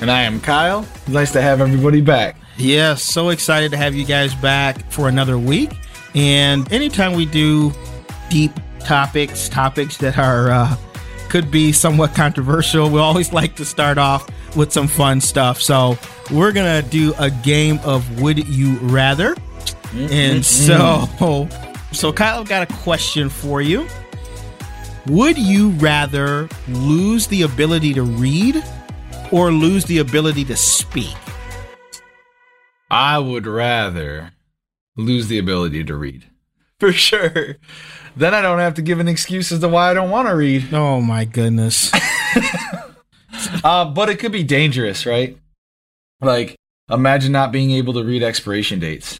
[0.00, 0.86] And I am Kyle.
[1.08, 2.36] Nice to have everybody back.
[2.58, 5.70] Yes, so excited to have you guys back for another week.
[6.14, 7.72] And anytime we do
[8.30, 10.76] deep topics, topics that are uh,
[11.28, 15.60] could be somewhat controversial, we always like to start off with some fun stuff.
[15.60, 15.98] So
[16.30, 19.34] we're gonna do a game of Would You Rather.
[19.34, 20.12] Mm-hmm.
[20.12, 21.48] And so,
[21.92, 23.86] so Kyle I've got a question for you.
[25.08, 28.64] Would you rather lose the ability to read
[29.32, 31.14] or lose the ability to speak?
[32.90, 34.32] I would rather
[34.96, 36.24] lose the ability to read.
[36.80, 37.56] For sure.
[38.16, 40.34] Then I don't have to give an excuse as to why I don't want to
[40.34, 40.72] read.
[40.72, 41.92] Oh my goodness.
[43.64, 45.38] uh, but it could be dangerous, right?
[46.20, 46.56] Like,
[46.90, 49.18] imagine not being able to read expiration dates.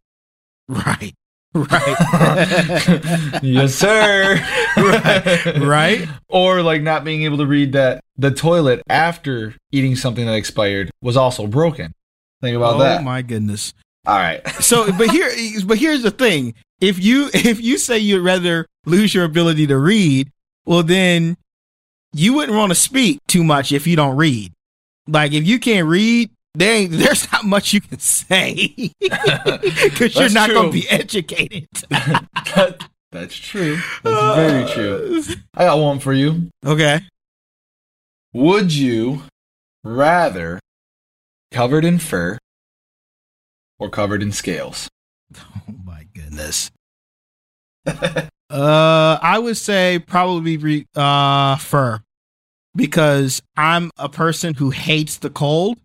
[0.68, 1.14] Right.
[1.54, 1.96] Right.
[3.42, 4.34] yes, sir.
[4.76, 5.58] right.
[5.60, 6.08] right.
[6.28, 10.90] Or like not being able to read that the toilet after eating something that expired
[11.02, 11.92] was also broken.
[12.40, 13.00] Think about oh, that.
[13.00, 13.72] Oh my goodness.
[14.06, 14.46] All right.
[14.60, 15.30] so, but here,
[15.66, 19.76] but here's the thing: if you if you say you'd rather lose your ability to
[19.76, 20.30] read,
[20.64, 21.36] well, then
[22.12, 24.52] you wouldn't want to speak too much if you don't read.
[25.06, 30.30] Like if you can't read, there ain't, there's not much you can say because you're
[30.30, 31.68] not going to be educated.
[31.90, 33.78] that, that's true.
[34.02, 35.22] That's very true.
[35.54, 36.50] I got one for you.
[36.64, 37.00] Okay.
[38.36, 39.22] Would you
[39.82, 40.60] rather
[41.50, 42.36] covered in fur
[43.78, 44.90] or covered in scales?
[45.38, 46.70] Oh my goodness.
[47.86, 52.00] uh, I would say probably re- uh fur
[52.76, 55.78] because I'm a person who hates the cold.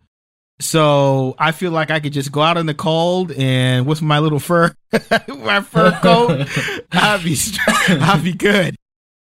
[0.59, 4.19] So I feel like I could just go out in the cold and with my
[4.19, 4.75] little fur,
[5.29, 6.49] my fur coat,
[6.91, 7.37] I'd be,
[7.87, 8.75] I'd be good.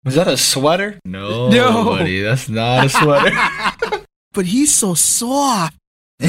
[0.03, 0.99] Was that a sweater?
[1.05, 4.05] No, no, buddy, that's not a sweater.
[4.33, 5.77] but he's so soft.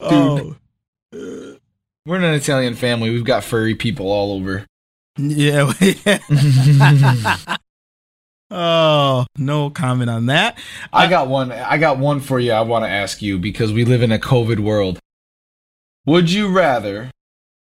[0.00, 0.10] Yeah.
[0.10, 0.56] oh,
[2.04, 3.08] we're an Italian family.
[3.10, 4.66] We've got furry people all over.
[5.16, 5.72] Yeah.
[8.56, 10.58] Oh, no comment on that.
[10.92, 11.50] I uh, got one.
[11.50, 12.52] I got one for you.
[12.52, 15.00] I want to ask you because we live in a COVID world.
[16.06, 17.10] Would you rather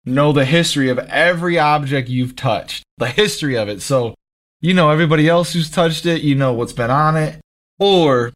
[0.05, 3.81] know the history of every object you've touched, the history of it?
[3.81, 4.15] So
[4.61, 7.39] you know everybody else who's touched it, you know what's been on it,
[7.79, 8.33] or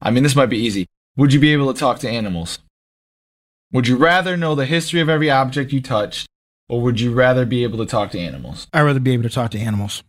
[0.00, 0.86] I mean, this might be easy.
[1.16, 2.60] Would you be able to talk to animals?
[3.72, 6.26] Would you rather know the history of every object you touched,
[6.68, 8.66] or would you rather be able to talk to animals?
[8.72, 10.02] I'd rather be able to talk to animals.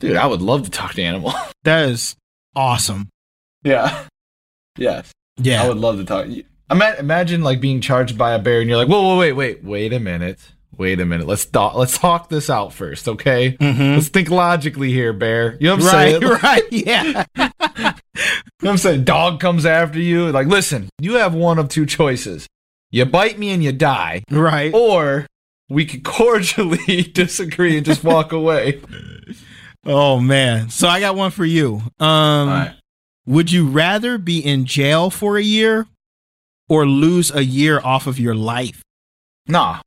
[0.00, 1.34] Dude, I would love to talk to animals.
[1.64, 2.16] That is
[2.54, 3.08] awesome.
[3.62, 4.06] Yeah.
[4.78, 5.12] Yes.
[5.36, 5.62] Yeah.
[5.62, 6.26] I would love to talk.
[6.70, 9.92] Imagine like being charged by a bear, and you're like, "Whoa, whoa, wait, wait, wait
[9.92, 10.38] a minute,
[10.76, 11.26] wait a minute.
[11.26, 11.74] Let's talk.
[11.74, 13.52] Let's talk this out first, okay?
[13.52, 13.94] Mm-hmm.
[13.94, 15.56] Let's think logically here, bear.
[15.60, 16.38] You know what I'm right, saying?
[16.42, 16.62] Right.
[16.70, 17.24] Yeah.
[17.36, 17.44] you
[17.84, 17.92] know
[18.60, 19.04] what I'm saying?
[19.04, 20.30] Dog comes after you.
[20.30, 22.46] Like, listen, you have one of two choices:
[22.90, 24.72] you bite me and you die, right?
[24.72, 25.26] Or
[25.68, 28.80] we could cordially disagree and just walk away.
[29.86, 30.68] Oh man.
[30.70, 31.82] So I got one for you.
[31.98, 32.74] Um right.
[33.26, 35.86] would you rather be in jail for a year
[36.70, 38.82] or lose a year off of your life?
[39.46, 39.80] Nah.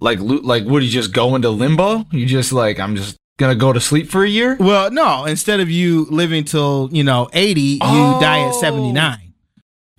[0.00, 2.06] Like like would you just go into limbo?
[2.12, 4.56] You just like I'm just gonna go to sleep for a year?
[4.58, 5.24] Well, no.
[5.24, 8.14] Instead of you living till you know eighty, oh.
[8.14, 9.34] you die at seventy nine.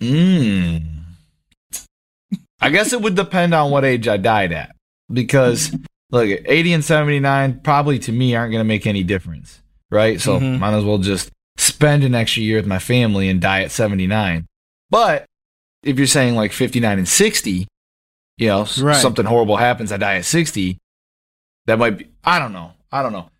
[0.00, 0.78] Hmm.
[2.62, 4.74] I guess it would depend on what age I died at,
[5.10, 5.74] because
[6.10, 10.20] look, 80 and 79 probably to me aren't to make any difference, right?
[10.20, 10.58] So mm-hmm.
[10.58, 14.46] might as well just spend an extra year with my family and die at 79.
[14.90, 15.24] But
[15.82, 17.66] if you're saying like 59 and 60,
[18.38, 18.96] you know, right.
[18.96, 20.78] something horrible happens, I die at 60,
[21.66, 22.72] that might be, I don't know.
[22.92, 23.30] I don't know.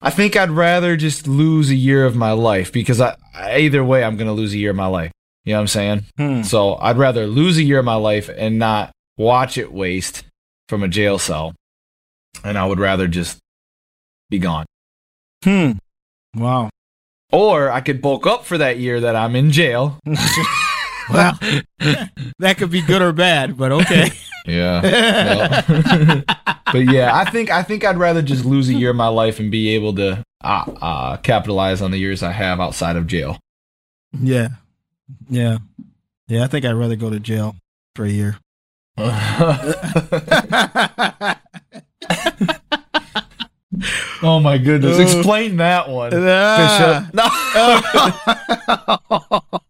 [0.00, 4.04] I think I'd rather just lose a year of my life because I, either way,
[4.04, 5.10] I'm going to lose a year of my life.
[5.44, 6.04] You know what I'm saying?
[6.16, 6.42] Hmm.
[6.42, 10.24] So I'd rather lose a year of my life and not watch it waste
[10.68, 11.54] from a jail cell
[12.44, 13.38] and I would rather just
[14.30, 14.66] be gone.
[15.44, 15.72] Hmm.
[16.34, 16.70] Wow.
[17.32, 19.98] Or I could bulk up for that year that I'm in jail.
[21.10, 21.38] Well,
[22.38, 24.10] that could be good or bad, but okay.
[24.46, 24.80] Yeah.
[24.80, 26.22] Well.
[26.72, 29.40] but yeah, I think I think I'd rather just lose a year of my life
[29.40, 33.38] and be able to uh, uh, capitalize on the years I have outside of jail.
[34.18, 34.48] yeah.
[35.28, 35.58] Yeah.
[36.28, 36.44] Yeah.
[36.44, 37.56] I think I'd rather go to jail
[37.94, 38.38] for a year.
[44.22, 44.98] oh my goodness!
[44.98, 47.06] Uh, Explain that one, Ah.
[47.12, 47.14] Bishop.
[49.52, 49.60] No.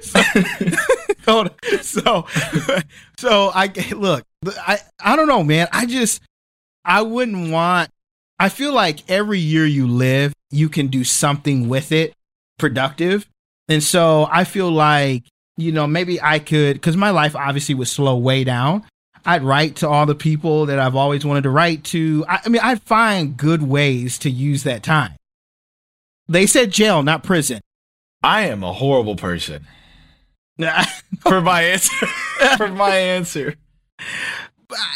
[1.28, 1.50] On.
[1.82, 2.26] so
[3.16, 4.24] so i look
[4.58, 5.68] i i don't know man.
[5.72, 6.20] I just
[6.84, 7.90] i wouldn't want
[8.40, 12.12] i feel like every year you live you can do something with it
[12.58, 13.26] productive.
[13.68, 15.24] And so i feel like
[15.56, 18.84] you know maybe i could because my life obviously would slow way down.
[19.24, 22.24] I'd write to all the people that i've always wanted to write to.
[22.28, 25.12] I, I mean i'd find good ways to use that time.
[26.28, 27.60] They said jail not prison.
[28.24, 29.66] I am a horrible person
[31.20, 32.06] for my answer.
[32.56, 33.54] for my answer.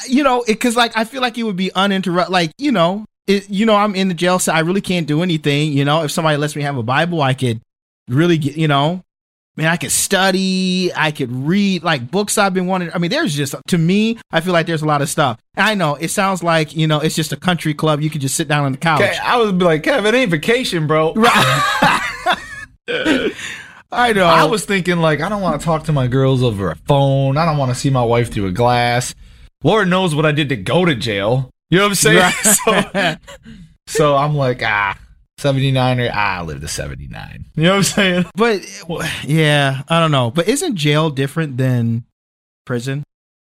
[0.08, 2.32] you know, it because like I feel like it would be uninterrupted.
[2.32, 5.22] Like you know, it, you know, I'm in the jail, so I really can't do
[5.22, 5.72] anything.
[5.72, 7.60] You know, if somebody lets me have a Bible, I could
[8.08, 8.56] really get.
[8.56, 9.02] You know,
[9.56, 12.90] man, I could study, I could read like books I've been wanting.
[12.94, 15.38] I mean, there's just to me, I feel like there's a lot of stuff.
[15.56, 18.00] I know it sounds like you know it's just a country club.
[18.00, 19.00] You could just sit down on the couch.
[19.22, 21.14] I was like, Kevin, it ain't vacation, bro.
[23.92, 24.26] I know.
[24.26, 27.36] I was thinking like, I don't want to talk to my girls over a phone.
[27.36, 29.14] I don't want to see my wife through a glass.
[29.62, 31.50] Lord knows what I did to go to jail.
[31.70, 33.16] You know what I'm saying?
[33.88, 34.98] So, so I'm like, ah,
[35.38, 37.44] 79 or ah, I live to 79.
[37.54, 38.24] You know what I'm saying?
[38.36, 38.62] but
[39.24, 40.30] yeah, I don't know.
[40.30, 42.04] But isn't jail different than
[42.64, 43.04] prison?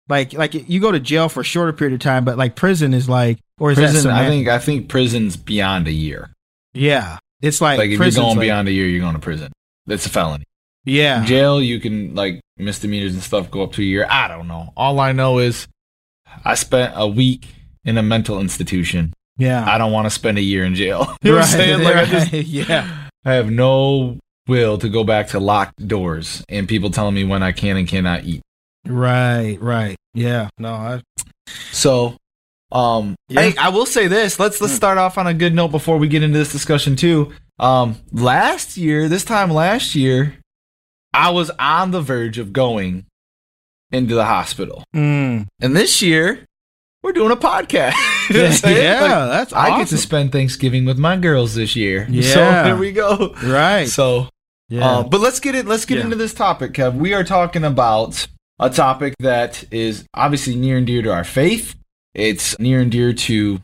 [0.09, 2.95] Like, like you go to jail for a shorter period of time, but like prison
[2.95, 6.31] is like, or is that Prison, I think, I think prison's beyond a year.
[6.73, 9.53] Yeah, it's like, Like if you're going like- beyond a year, you're going to prison.
[9.87, 10.45] That's a felony.
[10.85, 14.07] Yeah, Jail, you can like misdemeanors and stuff go up to a year.
[14.09, 14.73] I don't know.
[14.77, 15.67] All I know is
[16.45, 17.47] I spent a week
[17.85, 19.13] in a mental institution.
[19.39, 19.65] yeah.
[19.67, 21.17] I don't want to spend a year in jail.
[21.23, 21.83] You know what I'm saying?
[21.83, 26.69] Like I just yeah, I have no will to go back to locked doors and
[26.69, 28.43] people telling me when I can and cannot eat.
[28.87, 29.97] right, right.
[30.13, 31.03] Yeah, no, I,
[31.73, 32.17] So,
[32.75, 33.41] um, Yeah.
[33.43, 34.39] hey, I will say this.
[34.39, 37.33] Let's let's start off on a good note before we get into this discussion too.
[37.59, 40.35] Um, last year, this time last year,
[41.15, 43.07] I was on the verge of going
[43.93, 45.47] into the hospital, mm.
[45.61, 46.45] and this year,
[47.03, 47.95] we're doing a podcast.
[48.31, 52.07] You know yeah, Like, that's I get to spend Thanksgiving with my girls this year.
[52.11, 52.23] Yeah.
[52.23, 53.35] So here we go.
[53.45, 53.87] right.
[53.87, 54.31] So
[54.71, 55.67] yeah, Uh, but let's get it.
[55.67, 56.05] Let's get Yeah.
[56.05, 56.95] into this topic, Kev.
[56.97, 58.27] We are talking about
[58.59, 61.75] a topic that is obviously near and dear to our faith.
[62.15, 63.61] It's near and dear to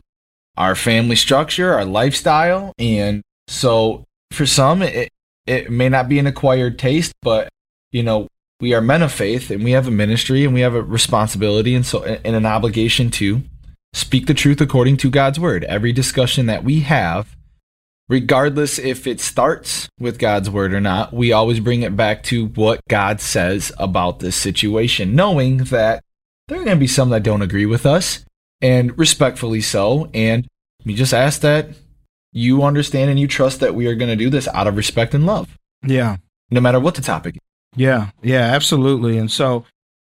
[0.56, 5.10] our family structure, our lifestyle, and so for some, it
[5.46, 7.48] it may not be an acquired taste, but
[7.92, 8.28] you know
[8.60, 11.74] we are men of faith, and we have a ministry, and we have a responsibility,
[11.74, 13.42] and so and an obligation to
[13.92, 15.64] speak the truth according to God's word.
[15.64, 17.36] Every discussion that we have
[18.10, 22.48] regardless if it starts with God's word or not, we always bring it back to
[22.48, 26.02] what God says about this situation, knowing that
[26.48, 28.24] there are going to be some that don't agree with us,
[28.60, 30.10] and respectfully so.
[30.14, 30.46] And
[30.84, 31.70] we just ask that
[32.32, 35.14] you understand and you trust that we are going to do this out of respect
[35.14, 36.16] and love, yeah.
[36.50, 37.40] no matter what the topic is.
[37.76, 39.18] Yeah, yeah, absolutely.
[39.18, 39.64] And so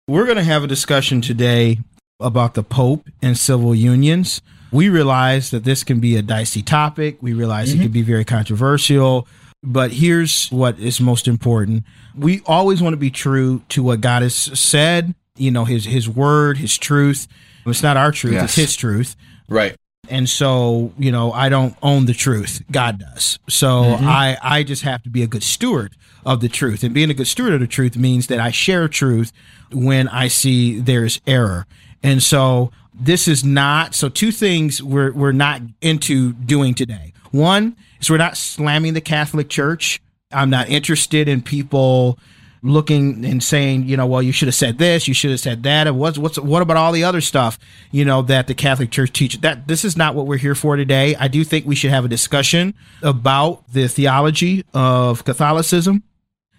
[0.08, 1.80] we're going to have a discussion today
[2.20, 4.42] about the Pope and civil unions.
[4.72, 7.18] We realize that this can be a dicey topic.
[7.22, 7.84] We realize it mm-hmm.
[7.84, 9.28] can be very controversial.
[9.64, 11.84] But here's what is most important.
[12.16, 16.08] We always want to be true to what God has said, you know, his his
[16.08, 17.28] word, his truth.
[17.70, 19.16] It's not our truth, it's his truth.
[19.48, 19.76] Right.
[20.10, 22.64] And so, you know, I don't own the truth.
[22.72, 23.38] God does.
[23.48, 24.08] So mm-hmm.
[24.08, 25.96] I, I just have to be a good steward
[26.26, 26.84] of the truth.
[26.84, 29.32] And being a good steward of the truth means that I share truth
[29.72, 31.68] when I see there's error.
[32.02, 37.14] And so this is not so two things we're we're not into doing today.
[37.32, 40.02] One is we're not slamming the Catholic Church.
[40.32, 42.20] I'm not interested in people
[42.62, 45.64] looking and saying, you know, well, you should have said this, you should have said
[45.64, 47.58] that, and what's what's what about all the other stuff,
[47.92, 49.42] you know, that the Catholic Church teaches?
[49.42, 51.16] That this is not what we're here for today.
[51.16, 56.04] I do think we should have a discussion about the theology of Catholicism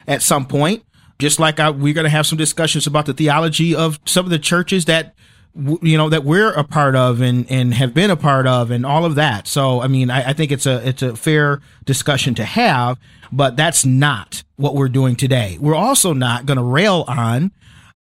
[0.06, 0.84] at some point.
[1.18, 4.30] Just like I, we're going to have some discussions about the theology of some of
[4.30, 5.14] the churches that
[5.54, 8.86] you know that we're a part of and and have been a part of and
[8.86, 9.48] all of that.
[9.48, 12.98] So I mean, I, I think it's a it's a fair discussion to have,
[13.32, 15.58] but that's not what we're doing today.
[15.60, 17.50] We're also not going to rail on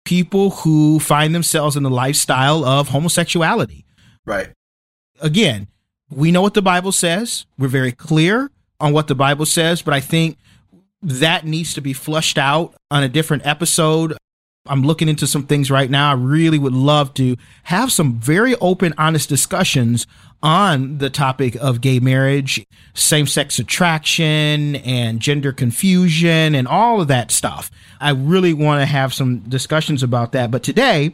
[0.05, 3.85] people who find themselves in the lifestyle of homosexuality
[4.25, 4.49] Right.
[5.21, 5.67] again,
[6.09, 7.45] we know what the Bible says.
[7.57, 10.37] We're very clear on what the Bible says, but I think
[11.01, 14.15] that needs to be flushed out on a different episode.
[14.65, 16.11] I'm looking into some things right now.
[16.11, 20.07] I really would love to have some very open, honest discussions
[20.41, 27.09] on the topic of gay marriage, same sex attraction, and gender confusion, and all of
[27.09, 27.69] that stuff.
[27.99, 30.49] I really want to have some discussions about that.
[30.49, 31.13] But today,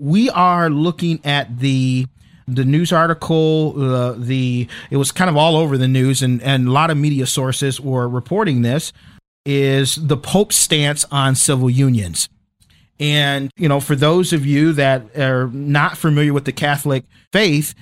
[0.00, 2.06] we are looking at the
[2.48, 6.66] the news article, uh, the it was kind of all over the news, and and
[6.66, 8.92] a lot of media sources were reporting this.
[9.46, 12.28] Is the Pope's stance on civil unions?
[13.00, 17.74] And you know, for those of you that are not familiar with the Catholic faith,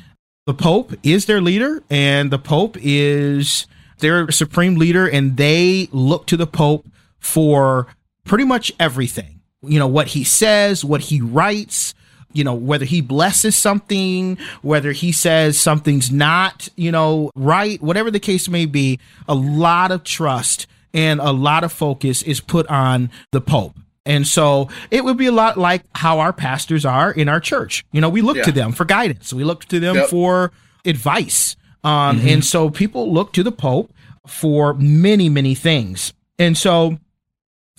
[0.47, 3.67] the Pope is their leader, and the Pope is
[3.99, 6.87] their supreme leader, and they look to the Pope
[7.19, 7.87] for
[8.25, 9.41] pretty much everything.
[9.63, 11.95] You know, what he says, what he writes,
[12.33, 18.11] you know, whether he blesses something, whether he says something's not, you know, right, whatever
[18.11, 22.67] the case may be, a lot of trust and a lot of focus is put
[22.69, 23.77] on the Pope.
[24.07, 27.85] And so it would be a lot like how our pastors are in our church.
[27.93, 28.45] You know, we look Yeah.
[28.45, 29.33] to them for guidance.
[29.33, 30.09] We look to them Yep.
[30.09, 30.53] for
[30.85, 31.57] advice.
[31.85, 33.93] Um, And so people look to the Pope
[34.27, 36.13] for many, many things.
[36.39, 36.99] And so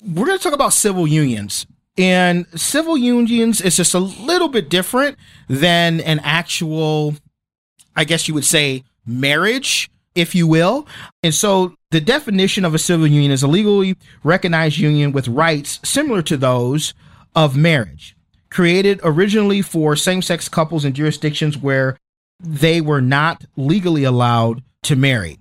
[0.05, 1.65] we're going to talk about civil unions.
[1.98, 5.17] And civil unions is just a little bit different
[5.50, 7.15] than an actual,
[7.96, 10.88] I guess you would say, marriage, if you will.
[11.24, 15.80] And so the definition of a civil union is a legally recognized union with rights
[15.84, 16.94] similar to those
[17.36, 18.16] of marriage,
[18.50, 21.98] created originally for same sex couples in jurisdictions where
[22.40, 25.38] they were not legally allowed to marry.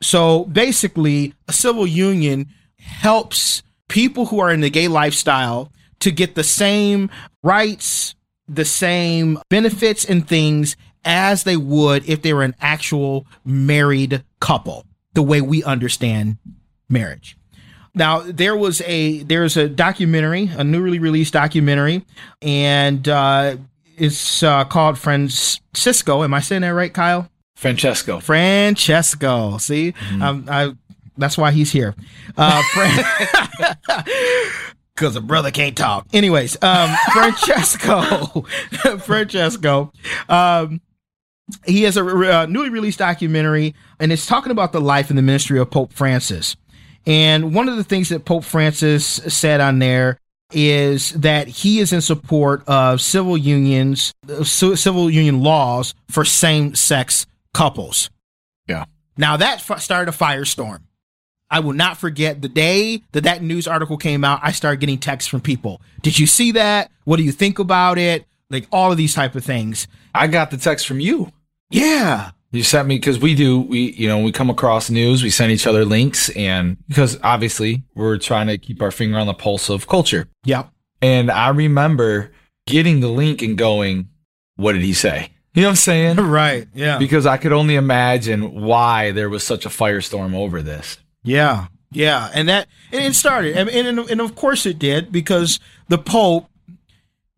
[0.00, 6.34] So basically, a civil union helps people who are in the gay lifestyle to get
[6.34, 7.10] the same
[7.42, 8.14] rights,
[8.46, 14.86] the same benefits and things as they would if they were an actual married couple,
[15.14, 16.38] the way we understand
[16.88, 17.36] marriage.
[17.94, 22.04] Now there was a there's a documentary, a newly released documentary,
[22.42, 23.56] and uh,
[23.96, 26.22] it's uh, called Francisco.
[26.22, 27.28] Am I saying that right, Kyle?
[27.56, 28.20] Francesco.
[28.20, 29.58] Francesco.
[29.58, 30.72] See, um, I,
[31.16, 31.94] that's why he's here.
[32.36, 32.62] Uh,
[34.94, 36.06] Because a brother can't talk.
[36.12, 38.42] Anyways, um, Francesco,
[39.00, 39.92] Francesco,
[40.28, 40.80] um,
[41.64, 45.22] he has a uh, newly released documentary, and it's talking about the life and the
[45.22, 46.56] ministry of Pope Francis.
[47.06, 50.18] And one of the things that Pope Francis said on there
[50.52, 58.10] is that he is in support of civil unions, civil union laws for same-sex couples.
[58.66, 58.84] Yeah.
[59.16, 60.80] Now that started a firestorm.
[61.50, 64.40] I will not forget the day that that news article came out.
[64.42, 65.80] I started getting texts from people.
[66.02, 66.90] Did you see that?
[67.04, 68.26] What do you think about it?
[68.50, 69.88] Like all of these type of things.
[70.14, 71.32] I got the text from you.
[71.70, 72.30] Yeah.
[72.50, 75.52] You sent me because we do we you know we come across news we send
[75.52, 79.68] each other links and because obviously we're trying to keep our finger on the pulse
[79.68, 80.70] of culture Yep.
[81.02, 82.30] and I remember
[82.66, 84.08] getting the link and going
[84.56, 86.66] what did he say you know what I'm saying Right.
[86.74, 86.96] Yeah.
[86.96, 92.30] because I could only imagine why there was such a firestorm over this Yeah, yeah,
[92.32, 96.48] and that and it started, and, and and of course it did because the Pope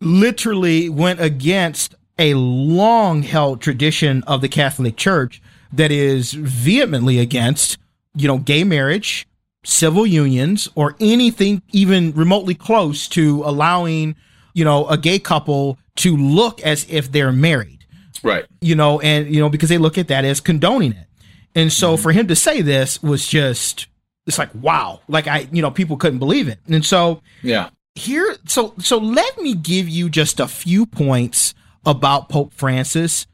[0.01, 7.79] literally went against a long-held tradition of the Catholic Church that is vehemently against,
[8.15, 9.27] you know, gay marriage,
[9.65, 14.15] civil unions, or anything even remotely close to allowing,
[14.55, 17.79] you know, a gay couple to look as if they're married
[18.23, 21.07] right you know, and you know, because they look at that as condoning it.
[21.55, 22.03] And so mm-hmm.
[22.03, 23.87] for him to say this was just
[24.27, 25.01] it's like wow.
[25.09, 26.59] Like I, you know, people couldn't believe it.
[26.69, 32.29] And so yeah here so so let me give you just a few points about
[32.29, 33.27] Pope Francis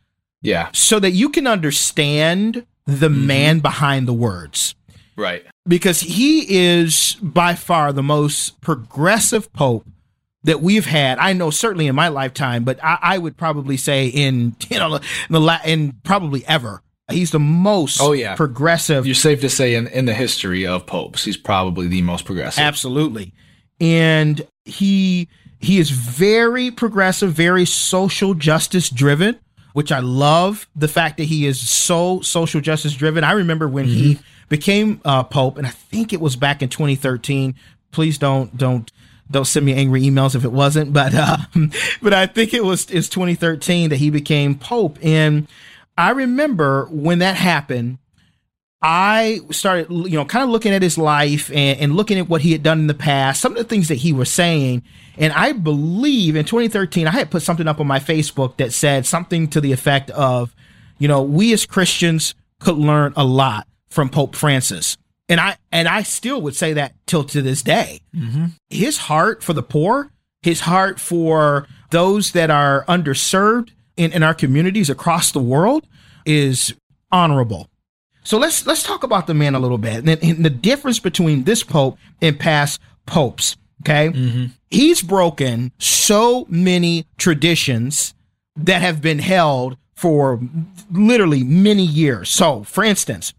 [0.43, 3.27] yeah so that you can understand the mm-hmm.
[3.27, 4.75] man behind the words
[5.17, 9.87] right because he is by far the most progressive pope
[10.47, 11.19] that we've had.
[11.19, 14.97] I know certainly in my lifetime, but I, I would probably say in you know
[14.97, 16.83] in the la- in probably ever.
[17.09, 18.35] He's the most Oh, yeah.
[18.35, 22.25] progressive you're safe to say in, in the history of popes he's probably the most
[22.25, 23.33] progressive Absolutely.
[23.81, 25.29] And he
[25.67, 29.39] he is very progressive, very social justice driven,
[29.73, 33.25] which I love the fact that he is so social justice driven.
[33.25, 34.19] I remember when he
[34.49, 37.57] became uh, pope, and I think it was back in 2013.
[37.91, 38.91] Please don't don't
[39.29, 41.39] don't send me angry emails if it wasn't, but uh,
[42.03, 45.49] but I think it was it's 2013 that he became pope, and
[45.99, 47.99] I remember when that happened.
[48.89, 52.43] I started, you know, kind of looking at his life and, and looking at what
[52.43, 54.85] he had done in the past, some of the things that he was saying.
[55.19, 59.05] And I believe in 2013, I had put something up on my Facebook that said
[59.05, 60.55] something to the effect of,
[60.99, 64.97] you know, we as Christians could learn a lot from Pope Francis.
[65.29, 67.99] And I and I still would say that till to this day.
[68.15, 68.47] Mm-hmm.
[68.71, 70.13] His heart for the poor,
[70.43, 75.89] his heart for those that are underserved in, in our communities across the world
[76.25, 76.73] is
[77.11, 77.69] honorable.
[78.27, 81.45] So let's let's talk about the man a little bit and, and the difference between
[81.45, 83.57] this pope and past popes.
[83.83, 84.47] Okay, mm-hmm.
[84.69, 88.15] he's broken so many traditions
[88.57, 90.41] that have been held for
[90.91, 92.29] literally many years.
[92.29, 93.33] So, for instance,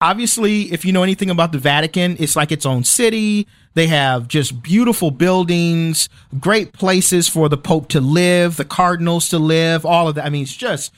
[0.00, 3.46] obviously, if you know anything about the Vatican, it's like its own city.
[3.74, 6.08] They have just beautiful buildings,
[6.40, 10.26] great places for the Pope to live, the cardinals to live, all of that.
[10.26, 10.92] I mean, it's just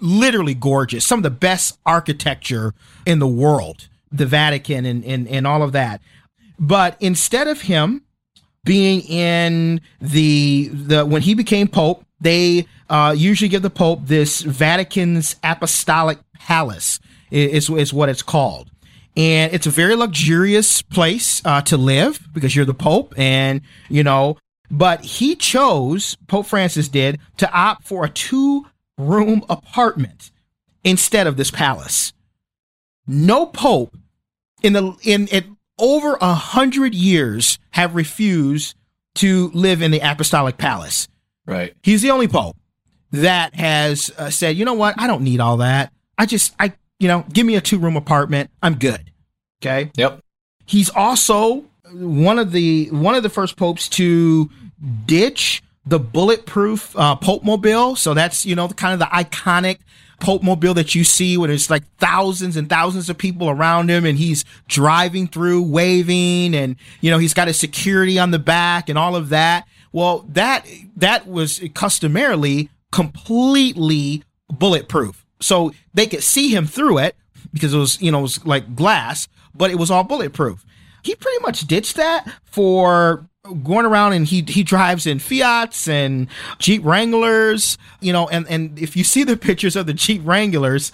[0.00, 1.04] literally gorgeous.
[1.04, 2.74] Some of the best architecture
[3.06, 6.00] in the world, the Vatican and, and, and all of that.
[6.58, 8.02] But instead of him
[8.64, 14.42] being in the the when he became pope, they uh, usually give the pope this
[14.42, 18.70] Vatican's apostolic palace is is what it's called,
[19.16, 24.04] and it's a very luxurious place uh, to live because you're the pope, and you
[24.04, 24.36] know.
[24.72, 28.66] But he chose Pope Francis did to opt for a two
[29.08, 30.30] room apartment
[30.84, 32.12] instead of this palace.
[33.06, 33.96] No pope
[34.62, 35.46] in the in it
[35.78, 38.76] over a hundred years have refused
[39.16, 41.08] to live in the apostolic palace.
[41.46, 41.74] Right.
[41.82, 42.56] He's the only pope
[43.12, 45.92] that has uh, said, you know what, I don't need all that.
[46.16, 48.50] I just, I, you know, give me a two room apartment.
[48.62, 49.10] I'm good.
[49.62, 49.90] Okay.
[49.96, 50.20] Yep.
[50.66, 54.48] He's also one of the one of the first popes to
[55.06, 57.96] ditch the bulletproof uh, Pope Mobile.
[57.96, 59.80] So that's you know kind of the iconic
[60.20, 64.06] Pope Mobile that you see when there's like thousands and thousands of people around him,
[64.06, 68.88] and he's driving through, waving, and you know he's got his security on the back
[68.88, 69.66] and all of that.
[69.92, 70.64] Well, that
[70.96, 77.16] that was customarily completely bulletproof, so they could see him through it
[77.52, 80.64] because it was you know it was like glass, but it was all bulletproof.
[81.02, 83.26] He pretty much ditched that for
[83.62, 88.78] going around and he he drives in Fiats and Jeep Wranglers, you know, and and
[88.78, 90.92] if you see the pictures of the Jeep Wranglers,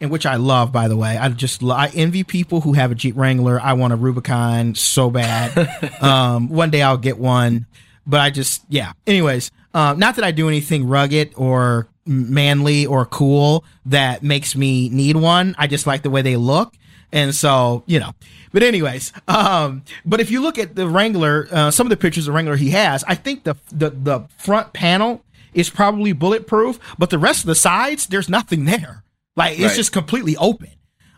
[0.00, 2.90] and which I love, by the way, I just lo- I envy people who have
[2.90, 3.60] a Jeep Wrangler.
[3.60, 5.56] I want a Rubicon so bad.
[6.02, 7.66] um, one day I'll get one,
[8.06, 8.92] but I just yeah.
[9.06, 14.88] Anyways, um, not that I do anything rugged or manly or cool that makes me
[14.88, 15.54] need one.
[15.58, 16.74] I just like the way they look.
[17.12, 18.12] And so, you know,
[18.52, 22.26] but anyways, um, but if you look at the Wrangler, uh, some of the pictures
[22.28, 25.22] of Wrangler he has, I think the, the, the front panel
[25.54, 29.02] is probably bulletproof, but the rest of the sides, there's nothing there.
[29.36, 29.76] Like it's Right.
[29.76, 30.70] just completely open.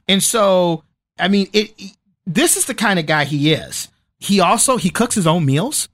[0.08, 0.84] And so,
[1.18, 3.88] I mean, it, it- this is the kind of guy he is.
[4.20, 5.88] He also, he cooks his own meals.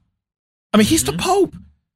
[0.73, 1.55] I mean, he's the Pope.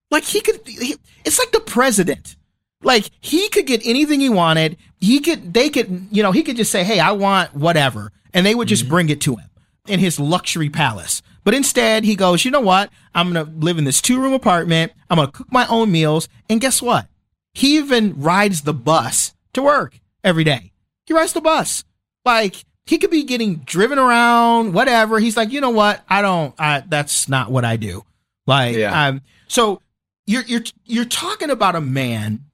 [0.09, 2.35] Like he could, he, it's like the president.
[2.81, 4.77] Like he could get anything he wanted.
[4.99, 8.45] He could, they could, you know, he could just say, "Hey, I want whatever," and
[8.45, 9.49] they would just bring it to him
[9.87, 11.21] in his luxury palace.
[11.43, 12.89] But instead, he goes, "You know what?
[13.13, 14.93] I'm gonna live in this two room apartment.
[15.09, 17.07] I'm gonna cook my own meals, and guess what?
[17.53, 20.71] He even rides the bus to work every day.
[21.05, 21.83] He rides the bus.
[22.25, 25.19] Like he could be getting driven around, whatever.
[25.19, 26.03] He's like, you know what?
[26.09, 26.55] I don't.
[26.59, 28.03] I, that's not what I do.
[28.47, 29.07] Like, Yeah.
[29.07, 29.81] um, so
[30.25, 32.45] you're you're you're talking about a man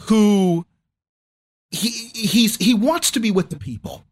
[0.00, 0.66] who
[1.70, 4.04] he he's he wants to be with the people.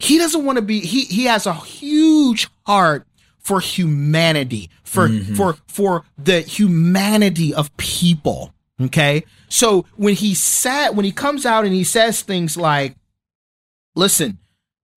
[0.00, 0.80] He doesn't want to be.
[0.80, 3.06] He he has a huge heart
[3.38, 5.34] for humanity, for mm-hmm.
[5.34, 8.52] for for the humanity of people.
[8.80, 12.96] Okay, so when he sat, when he comes out and he says things like,
[13.94, 14.38] "Listen,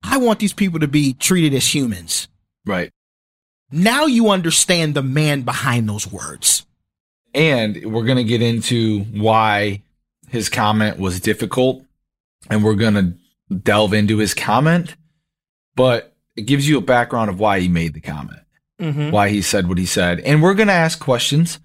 [0.01, 2.29] I want these people to be treated as humans."
[2.65, 2.89] Right.
[3.71, 6.65] Now you understand the man behind those words.
[7.33, 9.81] And we're going to get into why
[10.29, 11.83] his comment was difficult
[12.49, 13.13] and we're going to
[13.53, 14.95] delve into his comment,
[15.75, 18.39] but it gives you a background of why he made the comment,
[18.81, 19.11] Mm-hmm.
[19.11, 20.19] why he said what he said.
[20.21, 21.59] And we're going to ask questions.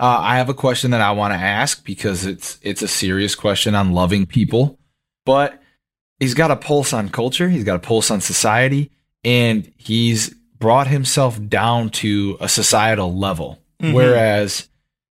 [0.00, 3.34] Uh, I have a question that I want to ask because it's it's a serious
[3.34, 4.78] question on loving people,
[5.24, 5.60] but
[6.20, 8.90] he's got a pulse on culture, he's got a pulse on society,
[9.24, 13.58] and he's brought himself down to a societal level.
[13.80, 14.68] Whereas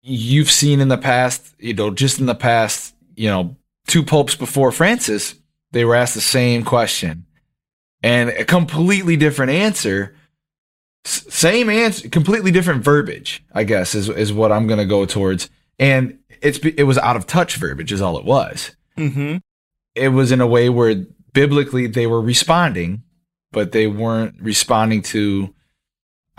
[0.03, 3.57] you've seen in the past, you know, just in the past, you know,
[3.87, 5.35] two popes before Francis,
[5.73, 7.27] they were asked the same question
[8.03, 10.15] and a completely different answer.
[11.05, 15.07] S- Same answer, completely different verbiage, I guess, is, is what I'm going to go
[15.07, 15.49] towards.
[15.79, 18.75] And it's, it was out of touch verbiage, is all it was.
[18.97, 19.39] Mm-hmm.
[19.95, 23.03] It was in a way where biblically they were responding,
[23.53, 25.55] but they weren't responding to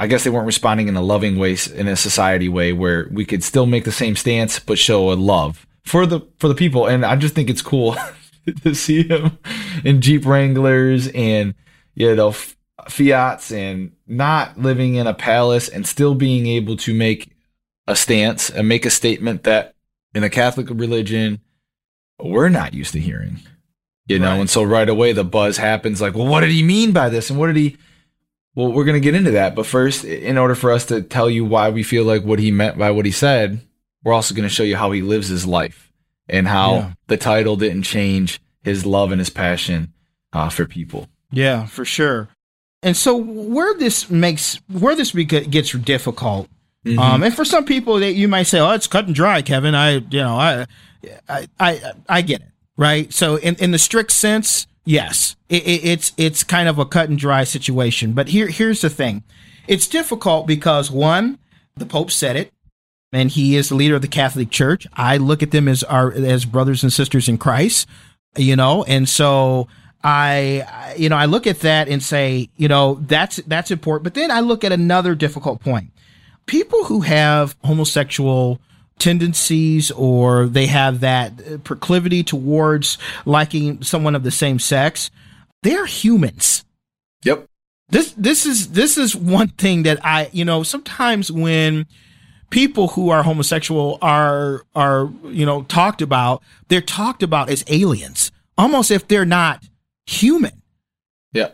[0.02, 3.24] I guess they weren't responding in a loving way, in a society way, where we
[3.24, 6.88] could still make the same stance but show a love for the for the people,
[6.88, 7.96] and I just think it's cool
[8.64, 9.38] to see him
[9.84, 11.54] in Jeep Wranglers and
[11.94, 12.34] you know
[12.90, 17.32] Fiats and not living in a palace and still being able to make
[17.88, 19.76] a stance and make a statement that
[20.14, 21.40] in the Catholic religion
[22.20, 23.40] we're not used to hearing.
[24.08, 24.40] You know, Right.
[24.42, 27.30] and so right away the buzz happens like, well, what did he mean by this?
[27.30, 27.78] And what did he
[28.54, 29.56] well, we're going to get into that.
[29.56, 32.52] But first, in order for us to tell you why we feel like what he
[32.52, 33.62] meant by what he said,
[34.04, 35.91] we're also going to show you how he lives his life
[36.32, 36.92] and how Yeah.
[37.08, 39.94] the title didn't change his love and his passion
[40.34, 41.08] uh, for people.
[41.32, 42.30] Yeah, for sure.
[42.82, 46.48] And so where this makes where this gets difficult,
[46.98, 49.76] um, and for some people that you might say, "Oh, it's cut and dry, Kevin."
[49.76, 50.66] I, you know, I,
[51.30, 53.14] I, I, I get it, right?
[53.14, 57.08] So in in the strict sense, yes, it, it, it's it's kind of a cut
[57.10, 58.14] and dry situation.
[58.14, 59.24] But here here's the thing,
[59.68, 61.38] it's difficult because one,
[61.76, 62.52] the Pope said it,
[63.12, 64.88] and he is the leader of the Catholic Church.
[64.94, 67.88] I look at them as our as brothers and sisters in Christ,
[68.38, 69.68] you know, and so
[70.04, 74.04] I, you know, I look at that and say, you know, that's that's important.
[74.04, 75.92] But then I look at another difficult point.
[76.48, 78.60] People who have homosexual
[78.98, 85.10] tendencies or they have that proclivity towards liking someone of the same sex,
[85.64, 86.66] they're humans
[87.24, 87.46] Yep.
[87.90, 91.86] this this is this is one thing that I you know sometimes when
[92.52, 98.32] people who are homosexual are are you know talked about they're talked about as aliens
[98.58, 99.64] almost if they're not
[100.06, 100.62] human
[101.34, 101.50] Yeah,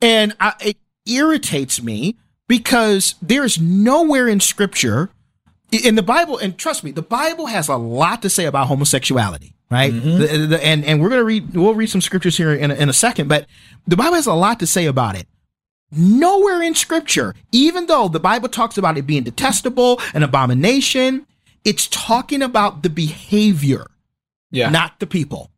[0.00, 2.16] and I, it irritates me
[2.48, 5.10] because there's nowhere in scripture
[5.70, 9.52] in the Bible, and trust me, the Bible has a lot to say about homosexuality,
[9.70, 9.92] right?
[9.92, 10.18] Mm-hmm.
[10.18, 12.88] The- the- and and we're gonna read, we'll read some scriptures here in a, in
[12.88, 13.46] a second, but
[13.86, 15.26] the Bible has a lot to say about it.
[15.90, 21.26] Nowhere in scripture, even though the Bible talks about it being detestable, an abomination,
[21.64, 23.86] it's talking about the behavior,
[24.50, 24.70] Yeah.
[24.70, 25.50] not the people.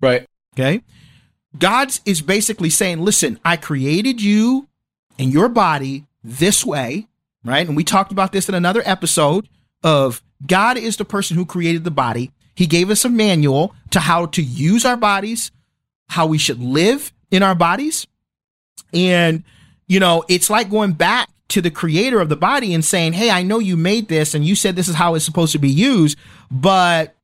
[0.00, 0.26] right.
[0.54, 0.82] Okay.
[1.58, 4.68] God's is basically saying, listen, I created you
[5.18, 7.08] and your body this way,
[7.44, 7.66] right?
[7.66, 9.48] And we talked about this in another episode
[9.82, 12.30] of God is the person who created the body.
[12.54, 15.50] He gave us a manual to how to use our bodies,
[16.08, 18.06] how we should live in our bodies.
[18.92, 19.44] And,
[19.86, 23.30] you know, it's like going back to the creator of the body and saying, Hey,
[23.30, 25.70] I know you made this and you said this is how it's supposed to be
[25.70, 26.18] used,
[26.50, 27.14] but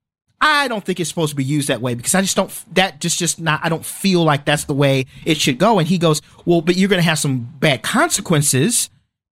[0.40, 3.00] I don't think it's supposed to be used that way because I just don't, that
[3.00, 5.78] just, just not, I don't feel like that's the way it should go.
[5.78, 8.90] And he goes, Well, but you're going to have some bad consequences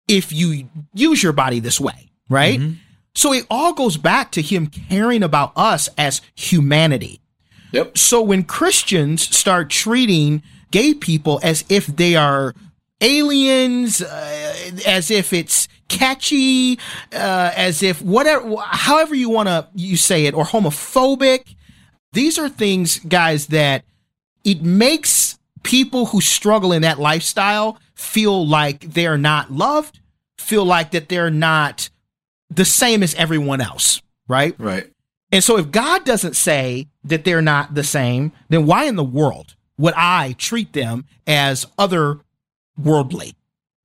[0.08, 2.58] if you use your body this way, right?
[2.58, 2.74] Mm-hmm.
[3.14, 7.20] So it all goes back to him caring about us as humanity.
[7.72, 7.98] Yep.
[7.98, 12.54] So when Christians start treating gay people as if they are
[13.00, 16.78] aliens, uh, as if it's catchy,
[17.12, 21.54] uh, as if whatever, however you want to you say it, or homophobic,
[22.12, 23.84] these are things, guys, that
[24.44, 30.00] it makes people who struggle in that lifestyle feel like they're not loved,
[30.38, 31.90] feel like that they're not
[32.48, 34.54] the same as everyone else, right?
[34.58, 34.90] Right.
[35.32, 39.04] And so if God doesn't say that they're not the same, then why in the
[39.04, 42.20] world would I treat them as other
[42.84, 43.34] worldly?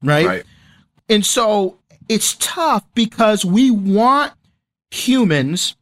[0.02, 0.26] Right?
[0.26, 0.44] Right.
[1.10, 1.80] And so
[2.10, 4.34] it's tough because we want
[4.92, 5.76] humans,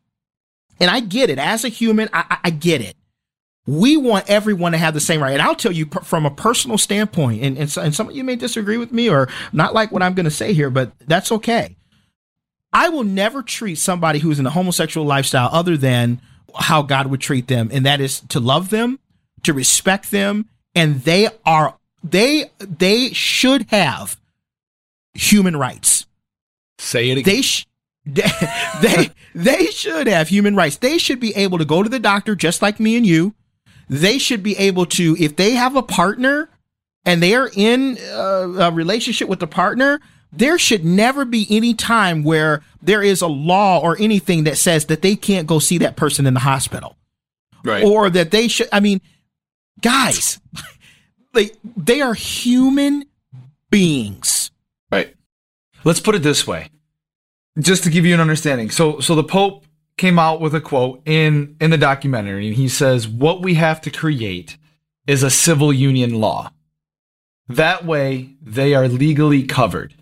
[0.79, 1.37] and I get it.
[1.39, 2.95] As a human, I, I- get it.
[3.65, 5.31] We want everyone to have the same right.
[5.31, 8.35] And I'll tell you from a personal standpoint, and, and, and some of you may
[8.35, 11.77] disagree with me or not like what I'm going to say here, but that's okay.
[12.73, 16.19] I will never treat somebody who's in a homosexual lifestyle other than
[16.55, 18.99] how God would treat them, and that is to love them,
[19.43, 24.19] to respect them, and they are they they should have
[25.13, 26.05] human rights.
[26.77, 27.35] Say it again.
[27.35, 27.67] They sh-
[28.05, 28.23] they,
[28.81, 30.77] they they should have human rights.
[30.77, 33.33] They should be able to go to the doctor just like me and you.
[33.89, 36.49] They should be able to if they have a partner
[37.05, 39.99] and they are in uh, a relationship with the partner,
[40.31, 44.85] there should never be any time where there is a law or anything that says
[44.85, 46.95] that they can't go see that person in the hospital
[47.63, 47.83] right.
[47.83, 48.99] or that they should i mean
[49.81, 50.39] guys
[51.33, 53.05] like they are human
[53.69, 54.43] beings
[54.93, 55.15] Right.
[55.83, 56.69] Let's put it this way.
[57.59, 58.69] Just to give you an understanding.
[58.69, 59.65] So so the Pope
[59.97, 63.81] came out with a quote in in the documentary and he says what we have
[63.81, 64.57] to create
[65.07, 66.51] is a civil union law.
[67.47, 69.95] That way they are legally covered.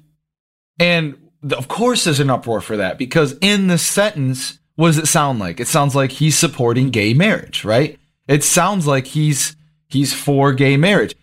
[0.78, 5.08] And of course there's an uproar for that because in the sentence what does it
[5.08, 5.60] sound like?
[5.60, 7.98] It sounds like he's supporting gay marriage, right?
[8.28, 9.56] It sounds like he's
[9.88, 11.16] he's for gay marriage.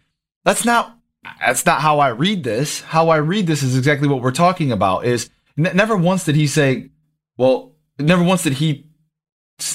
[0.48, 0.96] That's not
[1.40, 2.80] that's not how I read this.
[2.80, 5.04] How I read this is exactly what we're talking about.
[5.04, 6.88] Is n- never once did he say,
[7.36, 8.86] well, never once did he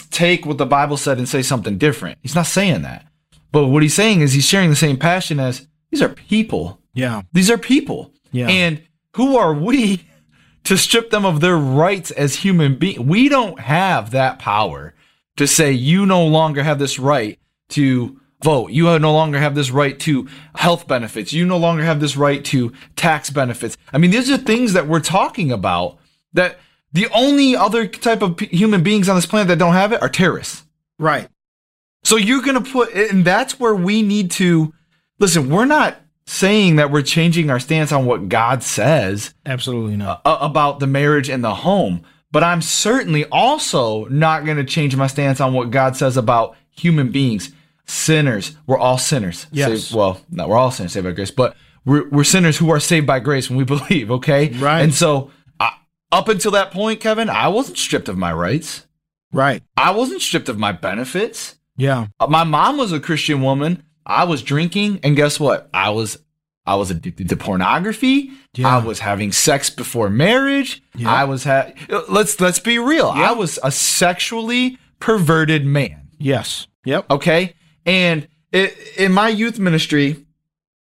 [0.09, 2.17] take what the Bible said and say something different.
[2.23, 3.05] He's not saying that.
[3.51, 6.79] But what he's saying is he's sharing the same passion as these are people.
[6.95, 7.21] Yeah.
[7.33, 8.12] These are people.
[8.31, 8.47] Yeah.
[8.47, 8.81] And
[9.15, 10.07] who are we
[10.63, 12.99] to strip them of their rights as human beings?
[12.99, 14.95] We don't have that power
[15.38, 17.38] to say you no longer have this right
[17.69, 18.71] to vote.
[18.71, 21.34] You no longer have this right to health benefits.
[21.34, 23.77] You no longer have this right to tax benefits.
[23.91, 25.97] I mean, these are things that we're talking about
[26.34, 26.60] that
[26.91, 30.01] the only other type of p- human beings on this planet that don't have it
[30.01, 30.63] are terrorists.
[30.99, 31.27] Right.
[32.03, 34.73] So you're going to put, and that's where we need to
[35.19, 35.49] listen.
[35.49, 40.21] We're not saying that we're changing our stance on what God says Absolutely not.
[40.25, 45.08] about the marriage and the home, but I'm certainly also not going to change my
[45.08, 47.51] stance on what God says about human beings,
[47.93, 48.56] sinners.
[48.67, 49.47] We're all sinners.
[49.51, 49.86] Yes.
[49.86, 52.79] Saved- well, not we're all sinners saved by grace, but we're, we're sinners who are
[52.79, 54.10] saved by grace when we believe.
[54.12, 54.49] Okay.
[54.49, 54.82] Right.
[54.82, 55.73] And so I,
[56.12, 58.86] up until that point, Kevin, I wasn't stripped of my rights.
[59.32, 59.62] right.
[59.77, 61.56] I wasn't stripped of my benefits.
[61.77, 62.08] Yeah.
[62.19, 63.84] Uh, My mom was a Christian woman.
[64.06, 65.69] I was drinking, and guess what?
[65.73, 66.17] I was
[66.65, 68.32] I was addicted to pornography.
[68.53, 68.77] Yeah.
[68.77, 70.82] I was having sex before marriage.
[70.95, 71.12] Yeah.
[71.12, 71.71] I was ha-
[72.10, 73.08] let's let's be real.
[73.10, 76.10] I was a sexually perverted man.
[76.19, 76.67] Yes.
[76.86, 77.10] Yep.
[77.12, 77.53] Okay,
[77.85, 80.25] and i in my youth ministry,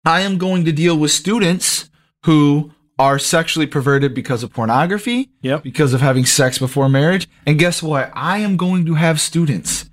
[0.05, 1.89] I am going to deal with students
[2.25, 5.63] who are sexually perverted because of pornography, Yep.
[5.63, 7.27] because of having sex before marriage.
[7.47, 8.13] And guess what?
[8.15, 9.89] I am going to have students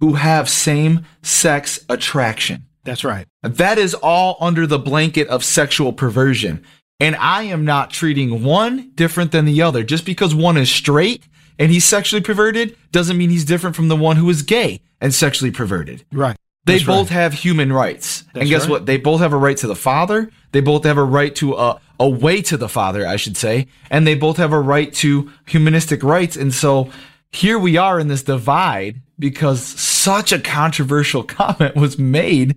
[0.00, 2.66] who have same sex attraction.
[2.84, 3.26] That's right.
[3.42, 6.62] That is all under the blanket of sexual perversion.
[7.00, 9.82] And I am not treating one different than the other.
[9.82, 11.24] Just because one is straight
[11.58, 15.12] and he's sexually perverted doesn't mean he's different from the one who is gay and
[15.14, 16.04] sexually perverted.
[16.12, 16.36] Right.
[16.66, 17.16] They That's both right.
[17.16, 18.22] have human rights.
[18.32, 18.70] That's and guess right.
[18.70, 18.86] what?
[18.86, 20.30] They both have a right to the Father.
[20.52, 23.66] They both have a right to a, a way to the Father, I should say.
[23.90, 26.36] And they both have a right to humanistic rights.
[26.36, 26.90] And so
[27.30, 32.56] here we are in this divide because such a controversial comment was made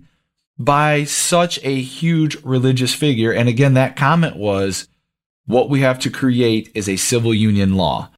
[0.58, 3.32] by such a huge religious figure.
[3.32, 4.88] And again, that comment was
[5.46, 8.10] what we have to create is a civil union law.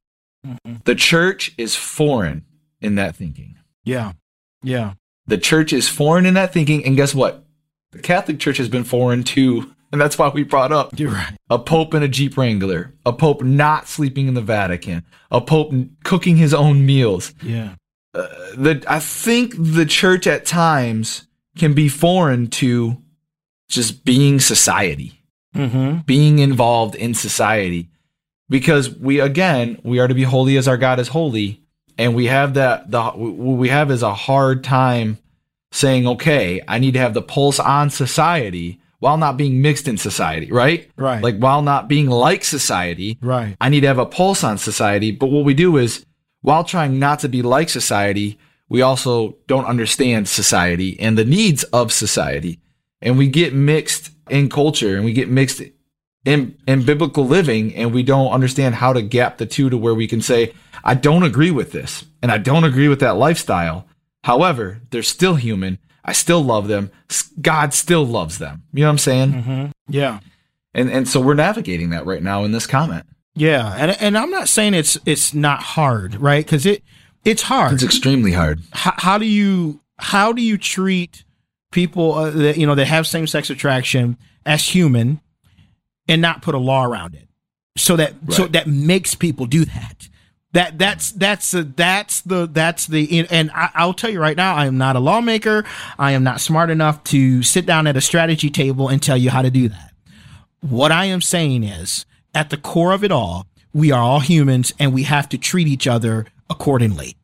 [0.45, 0.75] Mm-hmm.
[0.85, 2.45] The church is foreign
[2.79, 3.57] in that thinking.
[3.83, 4.13] Yeah.
[4.63, 4.93] Yeah.
[5.31, 6.85] The church is foreign in that thinking.
[6.85, 7.45] And guess what?
[7.91, 9.73] The Catholic Church has been foreign too.
[9.93, 11.35] And that's why we brought up You're right.
[11.49, 15.73] a pope and a Jeep Wrangler, a pope not sleeping in the Vatican, a pope
[16.05, 17.33] cooking his own meals.
[17.43, 17.75] Yeah.
[18.13, 23.01] The, I think the church at times can be foreign to
[23.67, 25.21] just being society,
[25.57, 25.97] Mm-hmm.
[26.05, 27.89] being involved in society.
[28.47, 31.63] Because we, again, we are to be holy as our God is holy.
[31.97, 35.17] And we have that, the, what we have is a hard time
[35.71, 39.97] saying, okay, I need to have the pulse on society while not being mixed in
[39.97, 40.89] society, right?
[40.95, 41.23] Right.
[41.23, 43.55] Like while not being like society, Right.
[43.59, 45.11] I need to have a pulse on society.
[45.11, 46.05] But what we do is,
[46.41, 48.37] while trying not to be like society,
[48.69, 52.59] we also don't understand society and the needs of society.
[53.01, 55.61] And we get mixed in culture and we get mixed
[56.23, 59.95] in, in biblical living and we don't understand how to gap the two to where
[59.95, 60.53] we can say,
[60.83, 63.87] I don't agree with this and I don't agree with that lifestyle.
[64.23, 65.79] However, they're still human.
[66.03, 66.91] I still love them.
[67.41, 68.63] God still loves them.
[68.73, 69.73] You know what I'm saying?
[69.87, 70.19] Yeah.
[70.73, 73.05] And and so we're navigating that right now in this comment.
[73.35, 73.75] Yeah.
[73.77, 76.45] And and I'm not saying it's it's not hard, right?
[76.45, 76.83] Because it
[77.25, 77.73] it's hard.
[77.73, 78.61] It's extremely hard.
[78.71, 81.23] how, how do you how do you treat
[81.71, 85.21] people uh, that you know that have same sex attraction as human
[86.07, 87.27] and not put a law around it
[87.77, 90.09] so that so that makes people do that
[90.53, 94.55] that that's that's the that's the that's the and I, I'll tell you right now
[94.55, 95.63] I am not a lawmaker.
[95.97, 99.29] I am not smart enough to sit down at a strategy table and tell you
[99.29, 99.93] how to do that.
[100.59, 104.73] What I am saying is, at the core of it all, we are all humans
[104.77, 107.15] and we have to treat each other accordingly.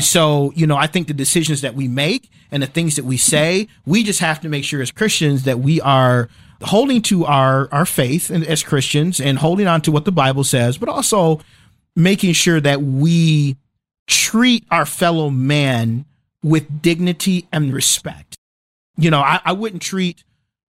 [0.00, 3.16] So, you know, I think the decisions that we make and the things that we
[3.16, 6.28] say, we just have to make sure as Christians that we are
[6.62, 10.44] holding to our, our faith and as Christians and holding on to what the Bible
[10.44, 11.40] says, but also
[11.94, 13.56] making sure that we
[14.06, 16.04] treat our fellow man
[16.42, 18.36] with dignity and respect.
[18.96, 20.24] You know, I, I wouldn't treat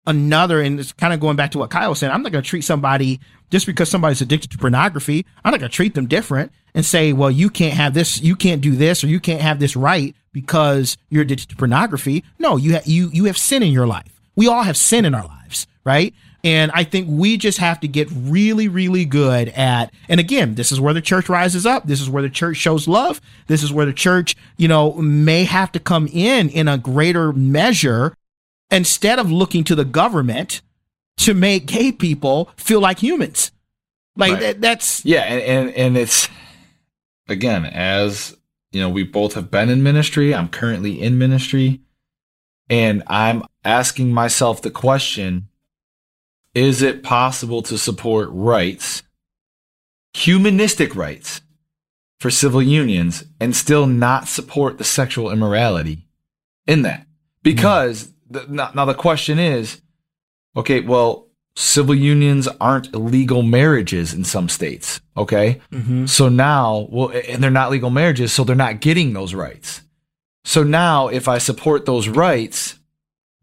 [0.05, 2.11] another, and it's kind of going back to what Kyle said.
[2.11, 5.25] I'm not going to treat somebody just because somebody's addicted to pornography.
[5.43, 8.35] I'm not going to treat them different and say, well, you can't have this, you
[8.35, 12.23] can't do this, or you can't have this right because you're addicted to pornography.
[12.37, 14.19] No, you ha- you you have sin in your life.
[14.35, 16.13] We all have sin in our lives, right?
[16.43, 20.71] And I think we just have to get really, really good at, and again, this
[20.71, 21.85] is where the church rises up.
[21.85, 23.19] This is where the church shows love.
[23.47, 27.33] This is where the church, you know, may have to come in in a greater
[27.33, 28.13] measure
[28.71, 30.61] instead of looking to the government
[31.17, 33.51] to make gay people feel like humans.
[34.15, 34.41] Like Right.
[34.41, 36.27] that, that's Yeah, and, and and it's
[37.27, 38.35] again as
[38.71, 40.33] you know, we both have been in ministry.
[40.33, 41.81] I'm currently in ministry.
[42.69, 45.48] And I'm asking myself the question
[46.59, 49.03] is it possible to support rights,
[50.13, 51.39] humanistic rights,
[52.19, 56.05] for civil unions and still not support the sexual immorality
[56.67, 57.07] in that?
[57.43, 59.81] Because the, now, now the question is
[60.57, 64.99] okay, well, civil unions aren't legal marriages in some states.
[65.15, 65.61] Okay.
[65.71, 66.07] Mm-hmm.
[66.07, 69.81] So now, well, and they're not legal marriages, so they're not getting those rights.
[70.43, 72.78] So now, if I support those rights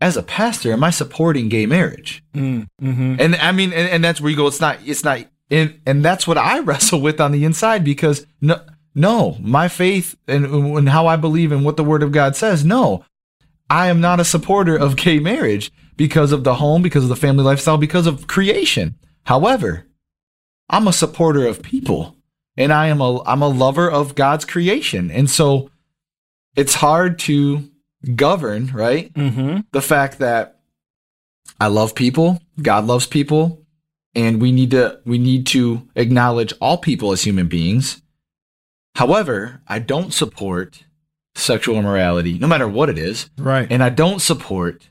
[0.00, 2.22] as a pastor, am I supporting gay marriage?
[2.34, 3.16] Mm-hmm.
[3.18, 4.46] And I mean, and, and that's where you go.
[4.46, 4.78] It's not.
[4.84, 5.24] It's not.
[5.50, 8.60] And and that's what I wrestle with on the inside because no,
[8.94, 12.64] no, my faith and, and how I believe and what the Word of God says.
[12.64, 13.04] No,
[13.70, 17.16] I am not a supporter of gay marriage because of the home, because of the
[17.16, 18.96] family lifestyle, because of creation.
[19.24, 19.86] However,
[20.68, 22.16] I'm a supporter of people,
[22.56, 25.70] and I am a I'm a lover of God's creation, and so
[26.54, 27.70] it's hard to
[28.14, 29.12] govern, right?
[29.14, 29.60] Mm-hmm.
[29.72, 30.60] the fact that
[31.60, 33.62] I love people, God loves people,
[34.14, 38.02] and we need to we need to acknowledge all people as human beings.
[38.94, 40.84] However, I don't support
[41.34, 43.66] sexual immorality, no matter what it is, Right.
[43.70, 44.88] and I don't support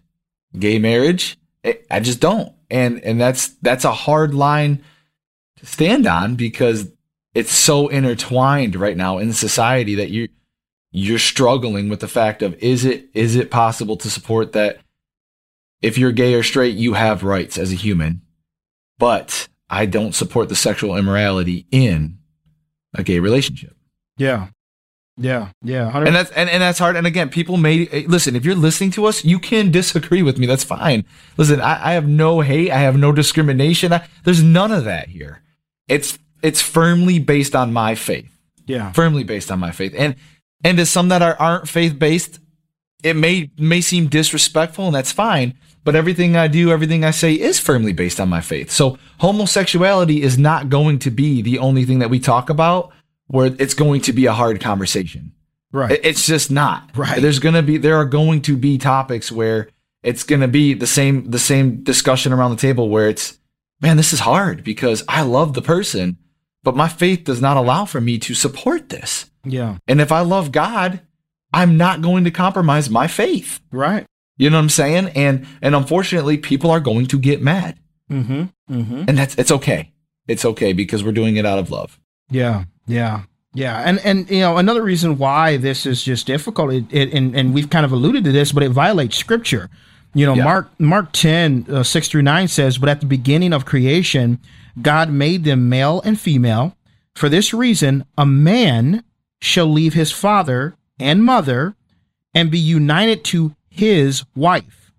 [0.57, 1.37] gay marriage.
[1.65, 4.83] I- I just don't, and and that's that's a hard line
[5.57, 6.91] to stand on because
[7.33, 10.27] it's so intertwined right now in society that you
[10.95, 14.79] you're struggling with the fact of is it is it possible to support that
[15.81, 18.21] if you're gay or straight you have rights as a human
[18.97, 22.17] but i don't support the sexual immorality in
[22.93, 23.75] a gay relationship
[24.17, 24.47] yeah.
[25.17, 25.49] Yeah.
[25.61, 25.83] Yeah.
[25.83, 28.55] 100 and that's and, and that's hard and again people may eh, listen if you're
[28.55, 31.03] listening to us you can disagree with me that's fine
[31.35, 35.09] listen i, I have no hate i have no discrimination I, there's none of that
[35.09, 35.41] here
[35.89, 38.31] it's it's firmly based on my faith
[38.67, 38.91] yeah.
[38.91, 39.93] firmly based on my faith.
[39.97, 40.15] And
[40.63, 42.39] and to some that are, aren't faith based,
[43.03, 45.55] it may may seem disrespectful, and that's fine.
[45.83, 48.71] But everything I do, everything I say is firmly based on my faith.
[48.71, 52.91] So homosexuality is not going to be the only thing that we talk about
[53.27, 55.33] where it's going to be a hard conversation.
[55.71, 55.99] Right.
[56.03, 56.89] It's just not.
[56.95, 57.21] Right.
[57.21, 59.69] There's gonna be there are going to be topics where
[60.03, 63.37] it's gonna be the same the same discussion around the table where it's
[63.81, 66.17] man, this is hard because I love the person,
[66.65, 69.29] but my faith does not allow for me to support this.
[69.45, 69.77] yeah.
[69.87, 70.99] And if I love God,
[71.53, 73.61] I'm not going to compromise my faith.
[73.71, 74.05] Right.
[74.37, 75.07] You know what I'm saying?
[75.15, 77.79] And and unfortunately, people are going to get mad.
[78.11, 78.43] Mm-hmm.
[78.69, 79.03] Mm-hmm.
[79.07, 79.93] And that's it's okay.
[80.27, 81.99] It's okay because we're doing it out of love.
[82.29, 83.23] Yeah, yeah,
[83.53, 87.35] yeah, and and you know another reason why this is just difficult, it, it, and
[87.35, 89.69] and we've kind of alluded to this, but it violates Scripture.
[90.13, 90.43] You know, Yeah.
[90.43, 94.39] Mark Mark ten uh, six through nine says, "But at the beginning of creation,
[94.81, 96.75] God made them male and female.
[97.15, 99.03] For this reason, a man
[99.41, 101.75] shall leave his father and mother,
[102.33, 104.91] and be united to his wife."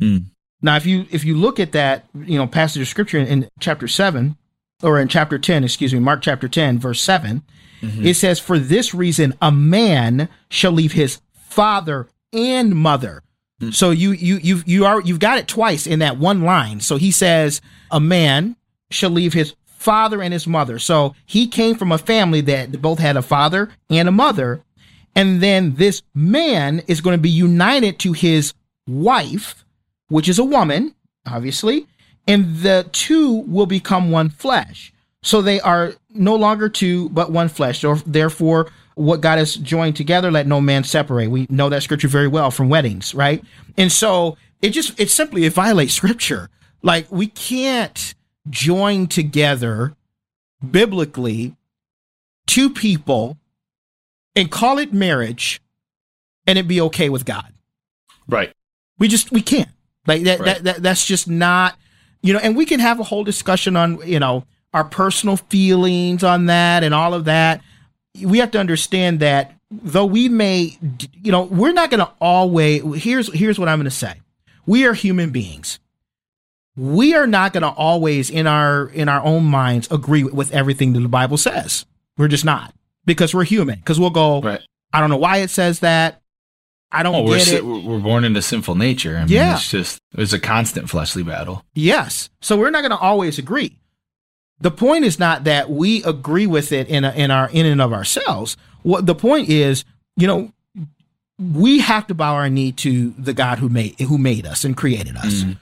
[0.00, 0.26] Mm.
[0.62, 3.48] Now, if you if you look at that, you know, passage of scripture in, in
[3.60, 4.36] chapter seven,
[4.82, 7.42] or in chapter ten, excuse me, Mark chapter ten, verse 7
[7.82, 13.22] it says, "For this reason, a man shall leave his father and mother."
[13.72, 16.80] So you you you you are you've got it twice in that one line.
[16.80, 18.56] So he says, "A man
[18.90, 22.98] shall leave his father and his mother." So he came from a family that both
[22.98, 24.62] had a father and a mother,
[25.14, 28.54] and then this man is going to be united to his
[28.86, 29.64] wife
[30.10, 30.94] which is a woman,
[31.26, 31.86] obviously,
[32.28, 34.92] and the two will become one flesh.
[35.22, 37.80] So they are no longer two, but one flesh.
[37.80, 41.30] So therefore, what God has joined together, let no man separate.
[41.30, 43.42] We know that scripture very well from weddings, right?
[43.78, 46.50] And so it just, it simply, it violates scripture.
[46.82, 48.14] Like we can't
[48.48, 49.94] join together
[50.68, 51.56] biblically
[52.46, 53.36] two people
[54.34, 55.60] and call it marriage
[56.46, 57.52] and it be okay with God.
[58.28, 58.52] Right.
[58.98, 59.68] We just we can't.
[60.06, 60.46] Like that, Right.
[60.46, 61.76] that that that's just not
[62.22, 66.22] you know, and we can have a whole discussion on, you know, our personal feelings
[66.22, 67.62] on that and all of that.
[68.20, 70.76] We have to understand that though we may
[71.22, 74.20] you know, we're not going to always here's here's what I'm going to say.
[74.66, 75.78] We are human beings.
[76.80, 80.94] We are not going to always in our in our own minds agree with, everything
[80.94, 81.84] that the Bible says.
[82.16, 82.72] We're just not
[83.04, 83.78] because we're human.
[83.80, 84.60] Because we'll go, Right.
[84.92, 86.22] I don't know why it says that.
[86.90, 87.64] I don't Oh, we're it.
[87.64, 89.16] we're born into sinful nature.
[89.16, 89.54] I mean, Yeah.
[89.56, 91.64] it's just it's a constant fleshly battle.
[91.74, 92.30] Yes.
[92.40, 93.78] So we're not going to always agree.
[94.60, 97.80] The point is not that we agree with it in a, in our in and
[97.82, 98.56] of ourselves.
[98.82, 99.84] What the point is,
[100.16, 100.52] you know,
[101.38, 104.74] we have to bow our knee to the God who made who made us and
[104.76, 105.42] created us.
[105.42, 105.52] Mm-hmm.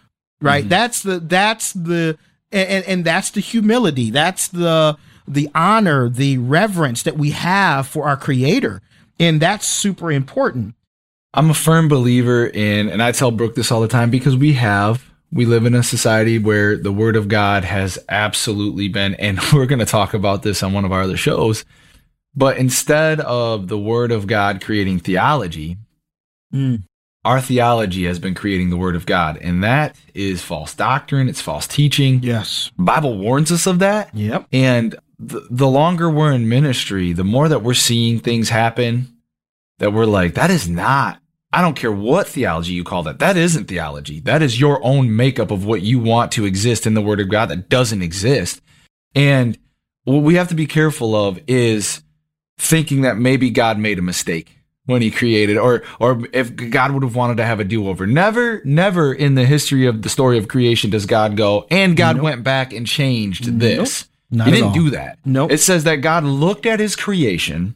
[0.40, 0.68] Right?
[0.68, 2.18] That's the that's the
[2.52, 4.10] and, and and that's the humility.
[4.10, 8.80] That's the the honor, the reverence that we have for our creator.
[9.20, 10.74] And that's super important.
[11.34, 14.54] I'm a firm believer in, and I tell Brooke this all the time because we
[14.54, 19.38] have, we live in a society where the word of God has absolutely been, and
[19.52, 21.64] we're going to talk about this on one of our other shows.
[22.34, 25.76] But instead of the word of God creating theology,
[26.52, 26.84] Mm.
[27.28, 29.36] Our theology has been creating the word of God.
[29.36, 32.22] And that is false doctrine, it's false teaching.
[32.22, 32.70] Yes.
[32.78, 34.14] Bible warns us of that.
[34.14, 34.46] Yep.
[34.50, 39.14] And the, the longer we're in ministry, the more that we're seeing things happen
[39.78, 41.20] that we're like, that is not,
[41.52, 43.18] I don't care what theology you call that.
[43.18, 44.20] That isn't theology.
[44.20, 47.28] That is your own makeup of what you want to exist in the Word of
[47.28, 48.62] God that doesn't exist.
[49.14, 49.58] And
[50.04, 52.02] what we have to be careful of is
[52.56, 54.57] thinking that maybe God made a mistake
[54.88, 58.06] when he created or or if God would have wanted to have a do-over.
[58.06, 62.16] Never never in the history of the story of creation does God go and God
[62.16, 62.24] Nope.
[62.24, 64.08] went back and changed this.
[64.30, 64.74] Not he didn't all.
[64.74, 65.18] do that.
[65.24, 65.52] Nope.
[65.52, 67.74] It says that God looked at his creation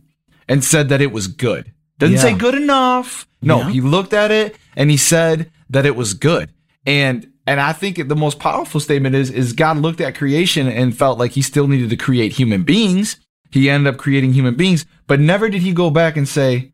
[0.48, 1.72] and said that it was good.
[1.98, 2.22] Doesn't Yeah.
[2.22, 3.28] say good enough.
[3.42, 3.70] No, Yeah.
[3.70, 6.48] he looked at it and he said that it was good.
[6.86, 10.96] And and I think the most powerful statement is is God looked at creation and
[10.96, 13.16] felt like he still needed to create human beings.
[13.50, 16.71] He ended up creating human beings, but never did he go back and say,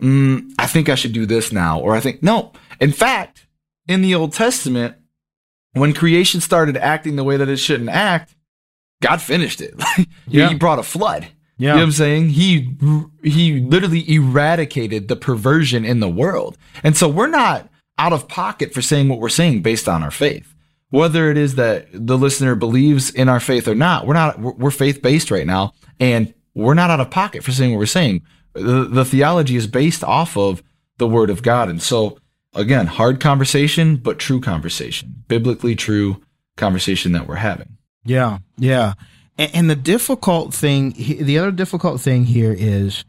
[0.00, 1.78] mm, I think I should do this now.
[1.80, 2.52] Or I think, no.
[2.80, 3.46] In fact,
[3.86, 4.96] in the Old Testament,
[5.72, 8.34] when creation started acting the way that it shouldn't act,
[9.02, 9.74] God finished it.
[10.26, 10.48] Yeah.
[10.48, 11.26] He brought a flood.
[11.58, 11.70] Yeah.
[11.70, 12.28] You know what I'm saying?
[12.30, 12.76] He
[13.24, 16.56] he literally eradicated the perversion in the world.
[16.84, 20.12] And so we're not out of pocket for saying what we're saying based on our
[20.12, 20.54] faith.
[20.90, 24.52] Whether it is that the listener believes in our faith or not, we're not we're
[24.52, 28.22] we're faith-based right now and we're not out of pocket for saying what we're saying.
[28.52, 30.62] The, the theology is based off of
[30.98, 31.68] the word of God.
[31.68, 32.18] And so
[32.54, 35.24] again, hard conversation but true conversation.
[35.28, 36.22] Biblically true
[36.56, 37.78] conversation that we're having.
[38.04, 38.94] Yeah, yeah.
[39.38, 43.04] And, and the difficult thing, the other difficult thing here is,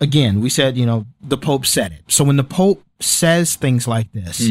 [0.00, 2.02] again, we said, you know, the Pope said it.
[2.08, 4.48] So when the Pope says things like this,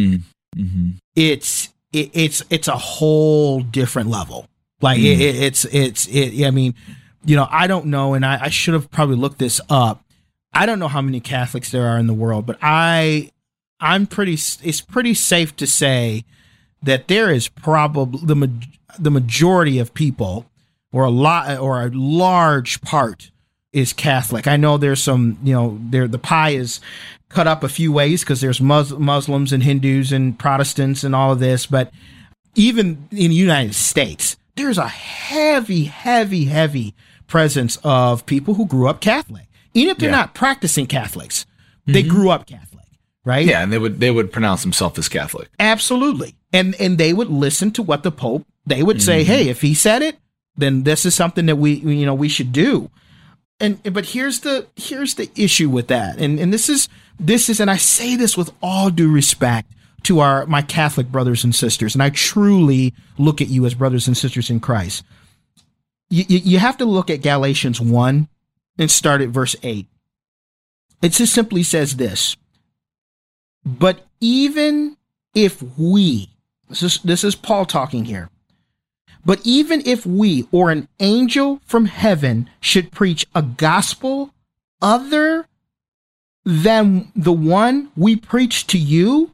[0.55, 0.91] Mm-hmm.
[1.17, 4.47] it's it, it's it's a whole different level.
[4.79, 6.45] Like it, it, it's it's it.
[6.45, 6.75] I mean,
[7.25, 10.04] you know, I don't know, and I, I should have probably looked this up.
[10.55, 13.31] I don't know how many Catholics there are in the world, but I
[13.79, 14.33] I'm pretty.
[14.33, 16.25] It's pretty safe to say
[16.81, 18.49] that there is probably the
[18.97, 20.45] the majority of people,
[20.91, 23.31] or a lot, or a large part,
[23.73, 24.47] is Catholic.
[24.47, 26.79] I know there's some, you know, there the pie is
[27.27, 31.33] cut up a few ways because there's Mus- Muslims and Hindus and Protestants and all
[31.33, 31.91] of this, but
[32.55, 36.95] even in the United States, there's a heavy, heavy, heavy
[37.27, 40.15] presence of people who grew up Catholic, even if they're Yeah.
[40.17, 41.45] not practicing Catholics.
[41.85, 42.85] They grew up Catholic,
[43.23, 43.45] right?
[43.45, 45.49] Yeah, and they would they would pronounce themselves as Catholic.
[45.59, 46.33] Absolutely.
[46.51, 49.31] And and they would listen to what the Pope they would say, Mm-hmm.
[49.31, 50.17] "Hey, if he said it,
[50.57, 52.89] then this is something that we you know we should do."
[53.59, 56.17] And but here's the here's the issue with that.
[56.17, 59.71] And and this is this is and I say this with all due respect
[60.03, 64.07] to our my Catholic brothers and sisters, and I truly look at you as brothers
[64.07, 65.03] and sisters in Christ.
[66.09, 68.27] You, you, you have to look at Galatians 1
[68.77, 69.87] and start at verse 8.
[71.01, 72.35] It just simply says this
[73.65, 74.97] But even
[75.33, 76.29] if we,
[76.69, 78.29] this is, this is Paul talking here,
[79.25, 84.33] but even if we or an angel from heaven should preach a gospel
[84.81, 85.47] other
[86.45, 89.33] than the one we preach to you,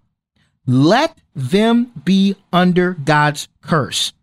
[0.65, 4.13] let them be under God's curse.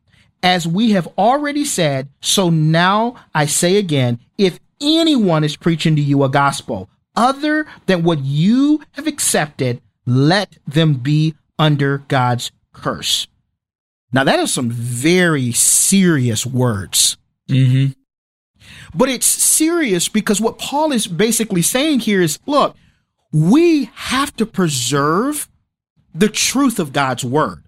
[0.43, 6.03] As we have already said, so now I say again, if anyone is preaching to
[6.03, 13.27] you a gospel other than what you have accepted, let them be under God's curse.
[14.13, 17.17] Now, that is some very serious words.
[17.49, 17.93] Mm-hmm.
[18.95, 22.77] But it's serious because what Paul is basically saying here is look,
[23.33, 25.49] we have to preserve
[26.15, 27.65] the truth of God's word.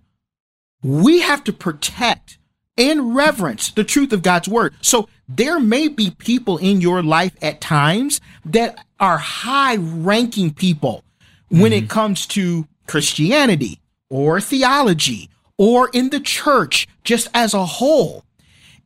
[0.83, 2.39] We have to protect
[2.79, 4.75] and reverence the truth of God's word.
[4.81, 11.05] So there may be people in your life at times that are high ranking people
[11.49, 11.89] when it mm-hmm.
[11.89, 18.24] comes to Christianity or theology or in the church just as a whole.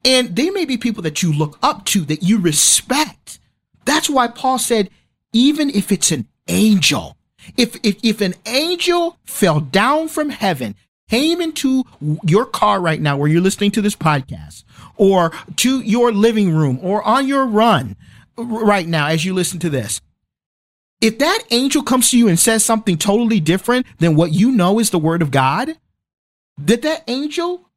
[0.04, 3.38] And they may be people that you look up to, that you respect.
[3.86, 4.90] That's why Paul said,
[5.32, 7.16] even if it's an angel,
[7.56, 10.74] if, if, if an angel fell down from heaven,
[11.08, 11.84] came into
[12.24, 14.64] your car right now where you're listening to this podcast,
[14.96, 17.96] or to your living room, or on your run
[18.36, 20.00] right now as you listen to this,
[21.00, 24.78] if that angel comes to you and says something totally different than what you know
[24.78, 25.74] is the word of God,
[26.58, 27.68] that that angel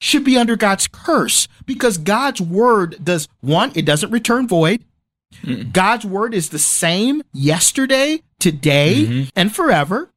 [0.00, 4.84] should be under God's curse because God's word does one, it doesn't return void.
[5.72, 9.28] God's word is the same yesterday, today, mm-hmm.
[9.36, 10.10] and forever.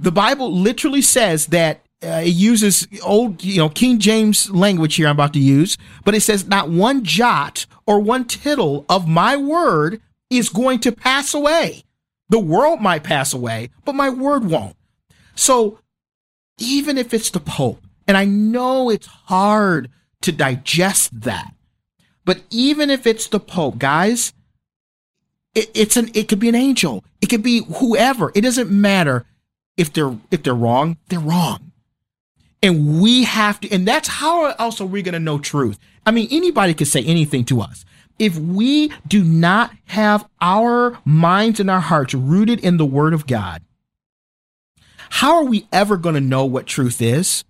[0.00, 5.06] The Bible literally says that uh, it uses old, you know, King James language here
[5.06, 9.36] I'm about to use, but it says not one jot or one tittle of my
[9.36, 11.84] word is going to pass away.
[12.28, 14.76] The world might pass away, but my word won't.
[15.34, 15.78] So
[16.58, 19.90] even if it's the Pope, and I know it's hard
[20.22, 21.54] to digest that,
[22.24, 24.32] but even if it's the Pope, guys,
[25.54, 28.32] it, it's an it could be an angel, it could be whoever.
[28.34, 29.26] It doesn't matter
[29.76, 31.72] if they're if they're wrong, they're wrong.
[32.62, 35.78] And we have to, and that's how else are we going to know truth?
[36.06, 37.84] I mean, anybody could say anything to us.
[38.18, 43.26] If we do not have our minds and our hearts rooted in the word of
[43.26, 43.62] God,
[45.10, 47.44] how are we ever going to know what truth is?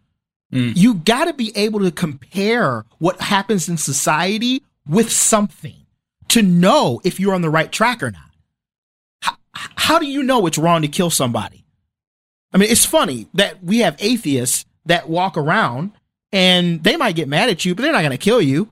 [0.53, 0.77] Mm.
[0.77, 5.87] You got to be able to compare what happens in society with something
[6.29, 8.31] to know if you're on the right track or not.
[9.20, 11.64] How, how do you know it's wrong to kill somebody?
[12.55, 15.92] I mean, it's funny that we have atheists that walk around
[16.32, 18.70] and they might get mad at you, but they're not going to kill you.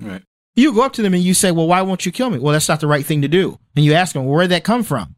[0.00, 0.22] Right.
[0.56, 2.38] You go up to them and you say, Well, why won't you kill me?
[2.38, 3.58] Well, that's not the right thing to do.
[3.76, 5.14] And you ask them, well, Where'd that come from?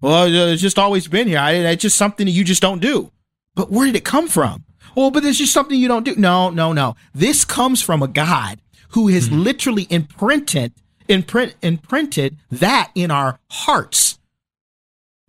[0.00, 1.38] Well, uh, it's just always been here.
[1.38, 3.10] I, it's just something that you just don't do.
[3.54, 4.64] But where did it come from?
[4.94, 6.14] Well, but it's just something you don't do.
[6.16, 6.96] No, no, no.
[7.14, 10.72] This comes from a God who has literally imprinted,
[11.08, 14.18] imprint, imprinted that in our hearts.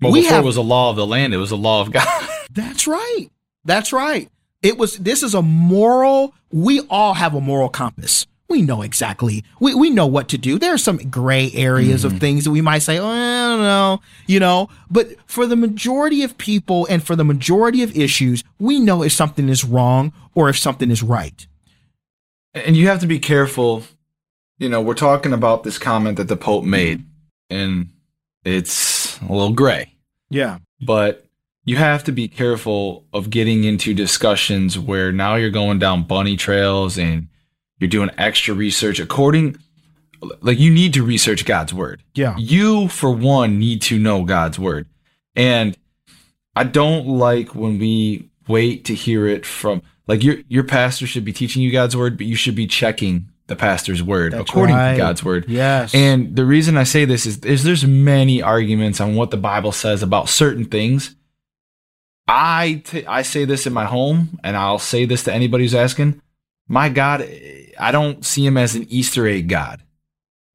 [0.02, 1.82] Well, We before have- it was a law of the land, it was a law
[1.82, 2.08] of God.
[2.52, 3.28] That's right.
[3.66, 4.30] That's right.
[4.62, 8.26] It was, this is a moral, we all have a moral compass.
[8.50, 10.58] We know exactly, we, we know what to do.
[10.58, 12.20] There are some gray areas of mm.
[12.22, 16.24] things that we might say, oh, I don't know, you know, but for the majority
[16.24, 20.48] of people and for the majority of issues, we know if something is wrong or
[20.48, 21.45] if something is right.
[22.54, 23.84] and you have to be careful.
[24.60, 27.04] You know, we're talking about this comment that the Pope made,
[27.50, 27.89] and
[28.44, 29.94] it's a little gray.
[30.30, 30.60] Yeah.
[30.86, 31.26] but
[31.64, 36.38] you have to be careful of getting into discussions where now you're going down bunny
[36.38, 37.28] trails and
[37.80, 39.58] you're doing extra research according
[40.42, 42.02] like you need to research God's word.
[42.16, 42.36] Yeah.
[42.38, 44.88] You for one need to know God's word.
[45.36, 45.78] And
[46.56, 51.26] I don't like when we wait to hear it from like your your pastor should
[51.26, 54.76] be teaching you God's word, but you should be checking the pastor's word That's according
[54.76, 54.91] right.
[54.91, 55.45] to God's word.
[55.48, 55.95] Yes.
[55.95, 59.72] And the reason I say this is, is there's many arguments on what the Bible
[59.72, 61.16] says about certain things.
[62.28, 65.76] I t- I say this in my home, and I'll say this to anybody who's
[65.76, 66.22] asking.
[66.68, 67.22] My God,
[67.80, 69.82] I don't see him as an Easter egg God.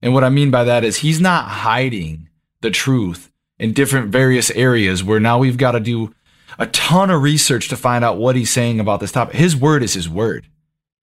[0.03, 2.29] And what I mean by that is he's not hiding
[2.61, 6.15] the truth in different various areas where now we've got to do
[6.59, 9.37] a ton of research to find out what he's saying about this topic.
[9.37, 10.47] His word is his word.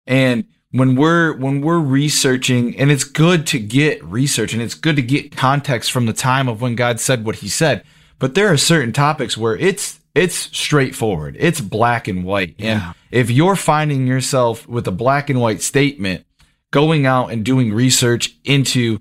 [0.08, 4.96] And when we're when we're researching and it's good to get research and it's good
[4.96, 7.84] to get context from the time of when God said what he said,
[8.18, 11.38] but there are certain topics where it's it's straightforward.
[11.40, 12.56] It's black and white.
[12.58, 16.26] And if you're finding yourself with a black and white statement
[16.72, 19.00] going out and doing research into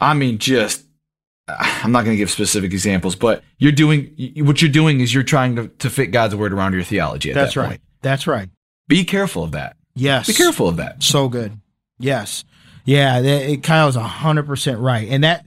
[0.00, 0.84] I mean just
[1.48, 5.24] I'm not going to give specific examples, but you're doing what you're doing is you're
[5.24, 7.30] trying to, to fit God's word around your theology.
[7.30, 7.68] At That's that right.
[7.68, 7.80] point.
[8.00, 8.48] That's right.
[8.86, 9.76] Be careful of that.
[10.00, 10.26] Yes.
[10.26, 11.02] Be careful of that.
[11.02, 11.58] So good.
[11.98, 12.44] Yes.
[12.84, 13.20] Yeah.
[13.20, 15.08] That, it, Kyle's a hundred percent right.
[15.08, 15.46] And that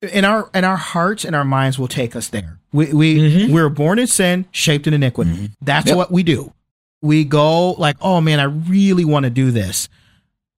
[0.00, 2.58] in our, in our hearts and our minds will take us there.
[2.72, 3.52] We, we, mm-hmm.
[3.52, 5.30] we're born in sin, shaped in iniquity.
[5.30, 5.46] Mm-hmm.
[5.60, 5.96] That's Yep.
[5.96, 6.52] what we do.
[7.02, 9.88] We go like, oh man, I really want to do this.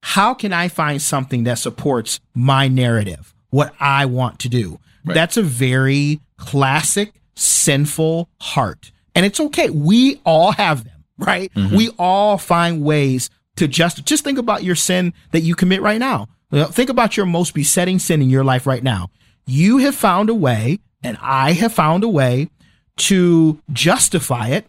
[0.03, 4.81] How can I find something that supports my narrative, what I want to do?
[5.05, 5.15] Right.
[5.15, 8.91] That's a very classic sinful heart.
[9.15, 9.71] And it's okay.
[9.71, 10.92] We all have them,
[11.27, 11.51] right?
[11.55, 15.99] We all find ways to just, just think about your sin that you commit right
[15.99, 16.29] now.
[16.53, 19.09] Think about your most besetting sin in your life right now.
[19.47, 22.49] You have found a way, and I have found a way
[22.97, 24.67] to justify it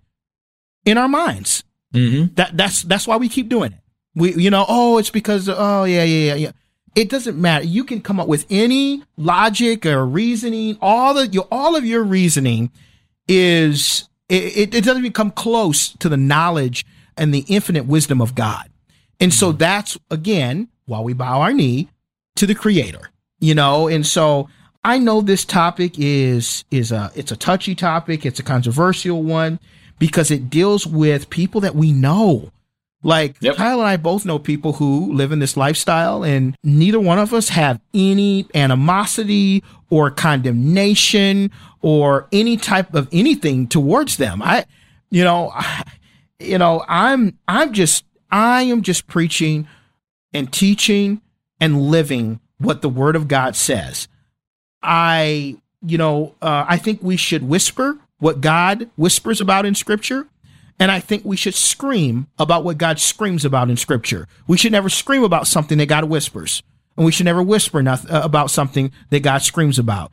[0.86, 1.64] in our minds.
[1.94, 2.34] Mm-hmm.
[2.36, 3.80] That that's that's why we keep doing it.
[4.16, 6.52] We you know, oh, it's because oh yeah, yeah, yeah, yeah.
[6.96, 7.66] It doesn't matter.
[7.66, 10.78] You can come up with any logic or reasoning.
[10.82, 12.72] All of your all of your reasoning
[13.28, 16.86] is it, it, doesn't even come close to the knowledge
[17.18, 18.70] and the infinite wisdom of God.
[19.20, 19.58] And so mm-hmm.
[19.58, 21.90] that's again why we bow our knee
[22.36, 23.10] to the creator.
[23.40, 24.50] You know, and so
[24.84, 29.60] I know this topic is is a it's a touchy topic, it's a controversial one
[30.00, 32.52] because it deals with people that we know.
[33.06, 33.58] Like Yep.
[33.58, 37.34] Kyle and I both know people who live in this lifestyle, and neither one of
[37.34, 41.52] us have any animosity or condemnation
[41.84, 44.42] or any type of anything towards them.
[44.42, 44.66] I,
[45.12, 45.84] you know, I,
[46.40, 49.68] you know, I'm I'm just I am just preaching
[50.34, 51.22] and teaching
[51.60, 54.08] and living what the Word of God says.
[54.82, 60.28] I, you know, uh, I think we should whisper what God whispers about in Scripture.
[60.80, 64.28] And I think we should scream about what God screams about in Scripture.
[64.48, 66.64] We should never scream about something that God whispers.
[66.98, 70.12] And we should never whisper uh, about something that God screams about.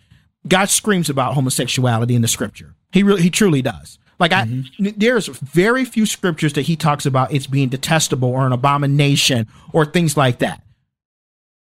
[0.48, 2.74] God screams about homosexuality in the Scripture.
[2.92, 3.98] He really, he truly does.
[4.18, 4.88] Like I, mm-hmm.
[4.96, 9.86] there's very few scriptures that he talks about it's being detestable or an abomination or
[9.86, 10.62] things like that.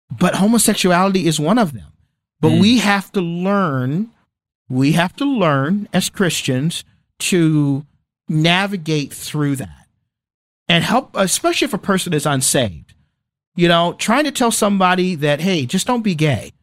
[0.09, 1.91] But homosexuality is one of them.
[2.41, 2.61] But mm.
[2.61, 4.09] we have to learn,
[4.69, 6.83] we have to learn as Christians
[7.19, 7.85] to
[8.27, 9.87] navigate through that
[10.67, 12.93] and help, especially if a person is unsaved.
[13.55, 16.53] You know, trying to tell somebody that, hey, just don't be gay.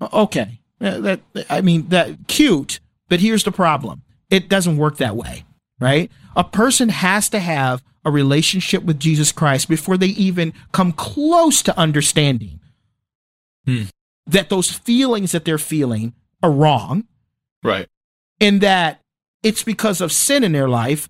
[0.00, 0.60] Okay.
[0.80, 1.20] That,
[1.50, 4.02] I mean, that cute, but here's the problem.
[4.30, 5.44] It doesn't work that way,
[5.80, 6.10] right?
[6.36, 11.62] A person has to have a relationship with Jesus Christ before they even come close
[11.62, 12.60] to understanding
[13.64, 13.84] hmm.
[14.26, 17.04] that those feelings that they're feeling are wrong.
[17.62, 17.88] Right.
[18.40, 19.00] And that
[19.42, 21.08] it's because of sin in their life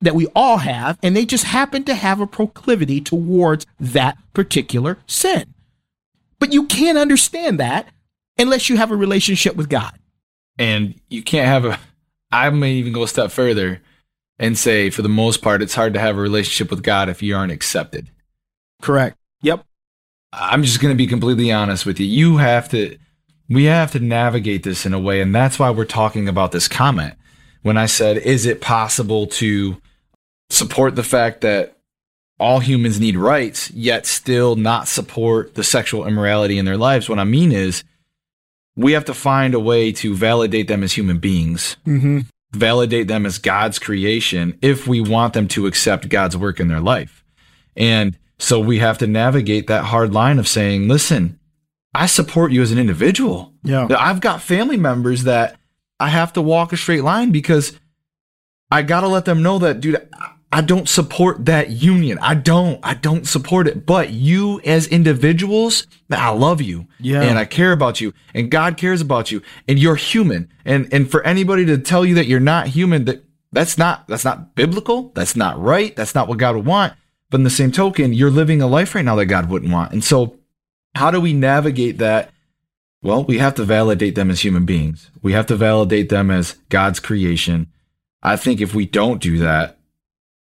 [0.00, 4.98] that we all have, and they just happen to have a proclivity towards that particular
[5.06, 5.54] sin.
[6.38, 7.88] But you can't understand that
[8.38, 9.92] unless you have a relationship with God.
[10.58, 11.78] And you can't have a,
[12.30, 13.82] I may even go a step further
[14.38, 17.22] and say, for the most part, it's hard to have a relationship with God if
[17.22, 18.10] you aren't accepted.
[18.82, 19.16] Correct.
[19.42, 19.64] Yep.
[20.32, 22.06] I'm just going to be completely honest with you.
[22.06, 22.98] You have to,
[23.48, 25.20] we have to navigate this in a way.
[25.20, 27.14] And that's why we're talking about this comment.
[27.62, 29.80] When I said, is it possible to
[30.50, 31.78] support the fact that
[32.38, 37.08] all humans need rights, yet still not support the sexual immorality in their lives?
[37.08, 37.82] What I mean is,
[38.76, 42.20] we have to find a way to validate them as human beings, mm-hmm.
[42.52, 46.80] validate them as God's creation if we want them to accept God's work in their
[46.80, 47.24] life.
[47.76, 51.38] And so we have to navigate that hard line of saying, listen,
[51.94, 53.52] I support you as an individual.
[53.62, 53.88] Yeah.
[53.98, 55.56] I've got family members that
[55.98, 57.78] I have to walk a straight line because
[58.70, 60.06] I got to let them know that, dude,
[60.56, 62.18] I don't support that union.
[62.22, 62.80] I don't.
[62.82, 63.84] I don't support it.
[63.84, 66.86] But you as individuals, I love you.
[66.98, 67.20] Yeah.
[67.20, 68.14] And I care about you.
[68.32, 69.42] And God cares about you.
[69.68, 70.50] And you're human.
[70.64, 74.24] And and for anybody to tell you that you're not human, that that's not that's
[74.24, 75.12] not biblical.
[75.14, 75.94] That's not right.
[75.94, 76.94] That's not what God would want.
[77.28, 79.92] But in the same token, you're living a life right now that God wouldn't want.
[79.92, 80.38] And so
[80.94, 82.30] how do we navigate that?
[83.02, 85.10] Well, we have to validate them as human beings.
[85.20, 87.66] We have to validate them as God's creation.
[88.22, 89.75] I think if we don't do that,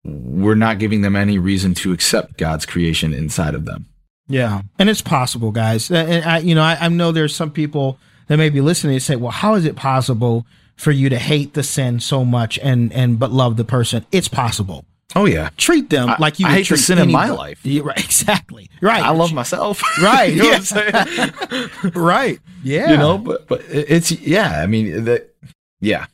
[0.06, 3.86] we're not giving them any reason to accept God's creation inside of them.
[4.28, 5.90] Yeah, and it's possible, guys.
[5.90, 8.94] Uh, and I, you know, I, I know there's some people that may be listening
[8.94, 10.46] and say, "Well, how is it possible
[10.76, 14.28] for you to hate the sin so much and and but love the person?" It's
[14.28, 14.84] possible.
[15.14, 16.46] Oh yeah, treat them I, like you.
[16.46, 17.28] I hate the sin anybody.
[17.28, 17.64] in my life.
[17.64, 18.68] Yeah, right, exactly.
[18.80, 19.02] Right.
[19.02, 19.82] I love myself.
[20.02, 20.32] Right.
[20.32, 20.58] you know yeah.
[20.58, 21.92] what I'm saying?
[21.94, 22.40] right.
[22.64, 22.90] Yeah.
[22.90, 24.60] You know, but but it's yeah.
[24.60, 25.34] I mean, that
[25.80, 26.06] yeah.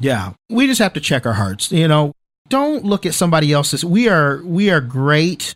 [0.00, 0.32] Yeah.
[0.48, 1.70] We just have to check our hearts.
[1.70, 2.14] You know,
[2.50, 3.82] don't look at somebody else's.
[3.82, 5.54] We are we are great.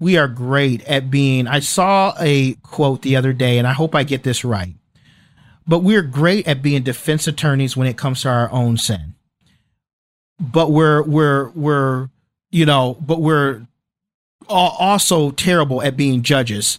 [0.00, 1.46] We are great at being.
[1.46, 4.74] I saw a quote the other day, and I hope I get this right.
[5.66, 9.14] But we're great at being defense attorneys when it comes to our own sin.
[10.40, 12.08] But we're we're we're
[12.50, 13.66] you know, but we're
[14.48, 16.78] also terrible at being judges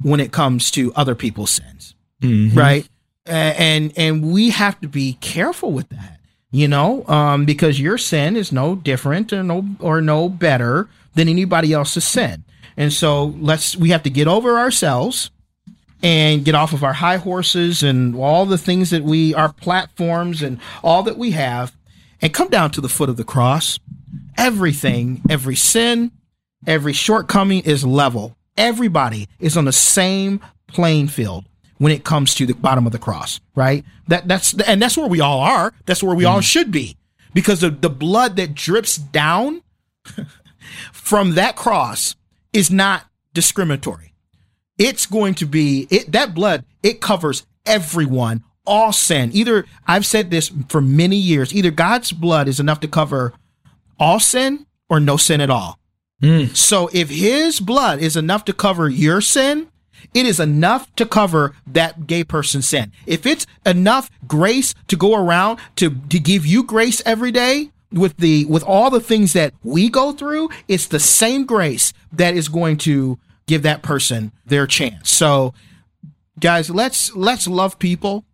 [0.00, 2.58] when it comes to other people's sins, mm-hmm.
[2.58, 2.88] right?
[3.26, 6.21] And and we have to be careful with that
[6.52, 11.28] you know, um, because your sin is no different or no or no better than
[11.28, 12.44] anybody else's sin.
[12.76, 15.30] And so let's we have to get over ourselves
[16.02, 20.42] and get off of our high horses and all the things that we our platforms
[20.42, 21.74] and all that we have
[22.20, 23.78] and come down to the foot of the cross.
[24.36, 26.12] Everything, every sin,
[26.66, 28.36] every shortcoming is level.
[28.56, 31.46] Everybody is on the same playing field
[31.82, 33.84] when it comes to the bottom of the cross, right?
[34.06, 35.74] That that's and that's where we all are.
[35.84, 36.30] That's where we mm.
[36.30, 36.96] all should be.
[37.34, 39.62] Because of the blood that drips down
[40.92, 42.14] from that cross
[42.52, 44.14] is not discriminatory.
[44.78, 49.30] It's going to be it that blood, it covers everyone, all sin.
[49.32, 53.32] Either I've said this for many years, either God's blood is enough to cover
[53.98, 55.80] all sin or no sin at all.
[56.22, 56.54] Mm.
[56.54, 59.66] So if his blood is enough to cover your sin,
[60.14, 62.92] it is enough to cover that gay person's sin.
[63.06, 68.16] If it's enough grace to go around to, to give you grace every day, with
[68.16, 72.48] the with all the things that we go through, it's the same grace that is
[72.48, 75.10] going to give that person their chance.
[75.10, 75.52] So
[76.40, 78.24] guys, let's let's love people.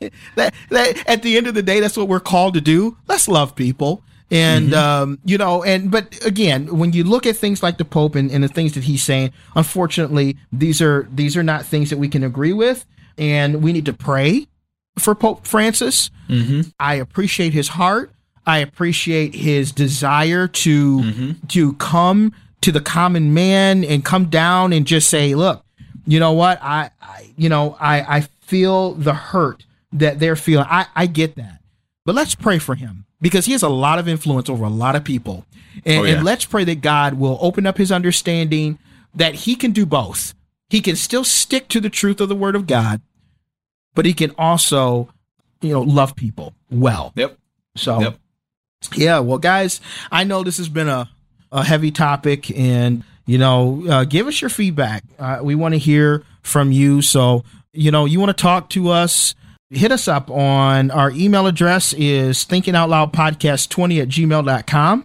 [0.00, 2.96] that, that at the end of the day, that's what we're called to do.
[3.06, 4.74] Let's love people And mm-hmm.
[4.74, 8.30] um, you know, and but again, when you look at things like the Pope and,
[8.30, 12.08] and the things that he's saying, unfortunately, these are these are not things that we
[12.08, 12.84] can agree with,
[13.16, 14.46] and we need to pray
[14.98, 16.10] for Pope Francis.
[16.28, 16.68] Mm-hmm.
[16.78, 18.10] I appreciate his heart.
[18.46, 21.46] I appreciate his desire to mm-hmm.
[21.48, 25.64] to come to the common man and come down and just say, look,
[26.06, 26.58] you know what?
[26.62, 30.66] I, I you know, I I feel the hurt that they're feeling.
[30.68, 31.57] I I get that.
[32.08, 34.96] But let's pray for him because he has a lot of influence over a lot
[34.96, 35.44] of people.
[35.84, 36.14] And, Oh, yeah.
[36.14, 38.78] and let's pray that God will open up his understanding
[39.14, 40.32] that he can do both.
[40.70, 43.02] He can still stick to the truth of the word of God,
[43.94, 45.10] but he can also,
[45.60, 47.12] you know, love people well.
[47.14, 47.36] Yep.
[47.76, 48.18] So, Yep.
[48.96, 49.78] yeah, well, guys,
[50.10, 51.10] I know this has been a,
[51.52, 55.04] a heavy topic, and you know, uh, give us your feedback.
[55.18, 57.02] Uh, we want to hear from you.
[57.02, 57.44] So,
[57.74, 59.34] you know, you want to talk to us.
[59.70, 65.04] Hit us up on our email address is thinking out loud podcast 20 at gmail.com.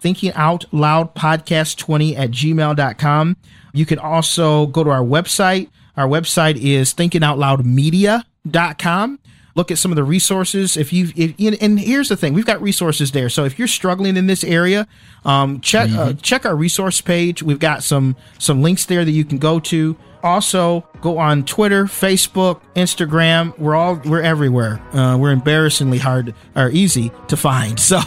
[0.00, 3.36] Thinking out loud podcast 20 at gmail.com.
[3.72, 5.68] You can also go to our website.
[5.96, 9.18] Our website is thinkingoutloudmedia.com
[9.56, 12.60] look at some of the resources if you if and- here's the thing we've got
[12.60, 14.84] resources there so if you're struggling in this area
[15.24, 19.24] um, check uh, check our resource page we've got some some links there that you
[19.24, 25.30] can go to also go on twitter facebook instagram we're all we're everywhere uh, we're
[25.30, 28.00] embarrassingly hard or easy to find so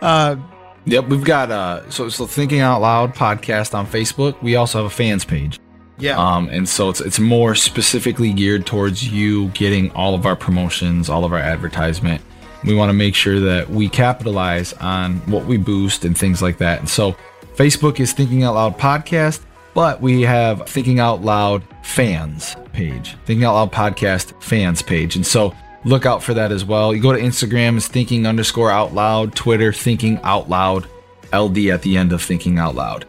[0.00, 0.36] uh,
[0.84, 1.08] Yep.
[1.10, 4.42] We've got uh so so thinking out loud podcast on Facebook.
[4.42, 5.60] We also have a fans page.
[5.98, 10.34] yeah Um, and so it's it's more specifically geared towards you getting all of our
[10.34, 12.20] promotions, all of our advertisement.
[12.64, 16.58] We want to make sure that we capitalize on what we boost and things like
[16.58, 16.80] that.
[16.80, 17.14] And so
[17.54, 19.40] Facebook is Thinking Out Loud Podcast,
[19.74, 25.16] but we have Thinking Out Loud Fans page, Thinking Out Loud Podcast Fans page.
[25.16, 25.54] And so
[25.84, 26.94] look out for that as well.
[26.94, 30.86] You go to Instagram, it's Thinking underscore Out Loud, Twitter, Thinking Out Loud,
[31.32, 33.06] LD at the end of Thinking Out Loud.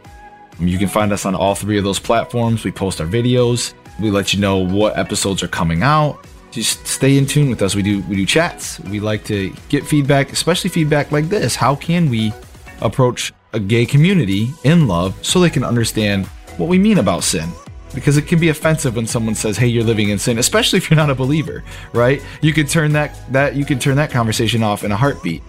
[0.59, 2.63] You can find us on all three of those platforms.
[2.63, 3.73] We post our videos.
[3.99, 6.25] We let you know what episodes are coming out.
[6.51, 7.73] Just stay in tune with us.
[7.75, 8.79] We do we do chats.
[8.81, 11.55] We like to get feedback, especially feedback like this.
[11.55, 12.31] How can we
[12.81, 17.49] approach a gay community in love so they can understand what we mean about sin?
[17.93, 20.89] Because it can be offensive when someone says, "Hey, you're living in sin," especially if
[20.89, 22.21] you're not a believer, right?
[22.41, 25.43] You could turn that that you could turn that conversation off in a heartbeat.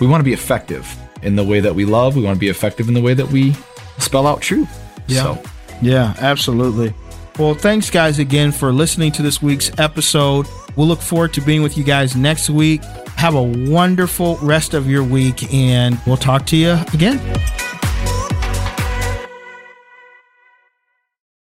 [0.00, 0.86] We want to be effective
[1.22, 2.16] in the way that we love.
[2.16, 3.54] We want to be effective in the way that we
[3.98, 4.68] spell out truth.
[5.06, 5.22] Yeah.
[5.22, 5.42] So,
[5.82, 6.94] Yeah, absolutely.
[7.38, 10.46] Well, thanks, guys, again for listening to this week's episode.
[10.76, 12.84] We'll look forward to being with you guys next week.
[13.16, 17.18] Have a wonderful rest of your week, and we'll talk to you again.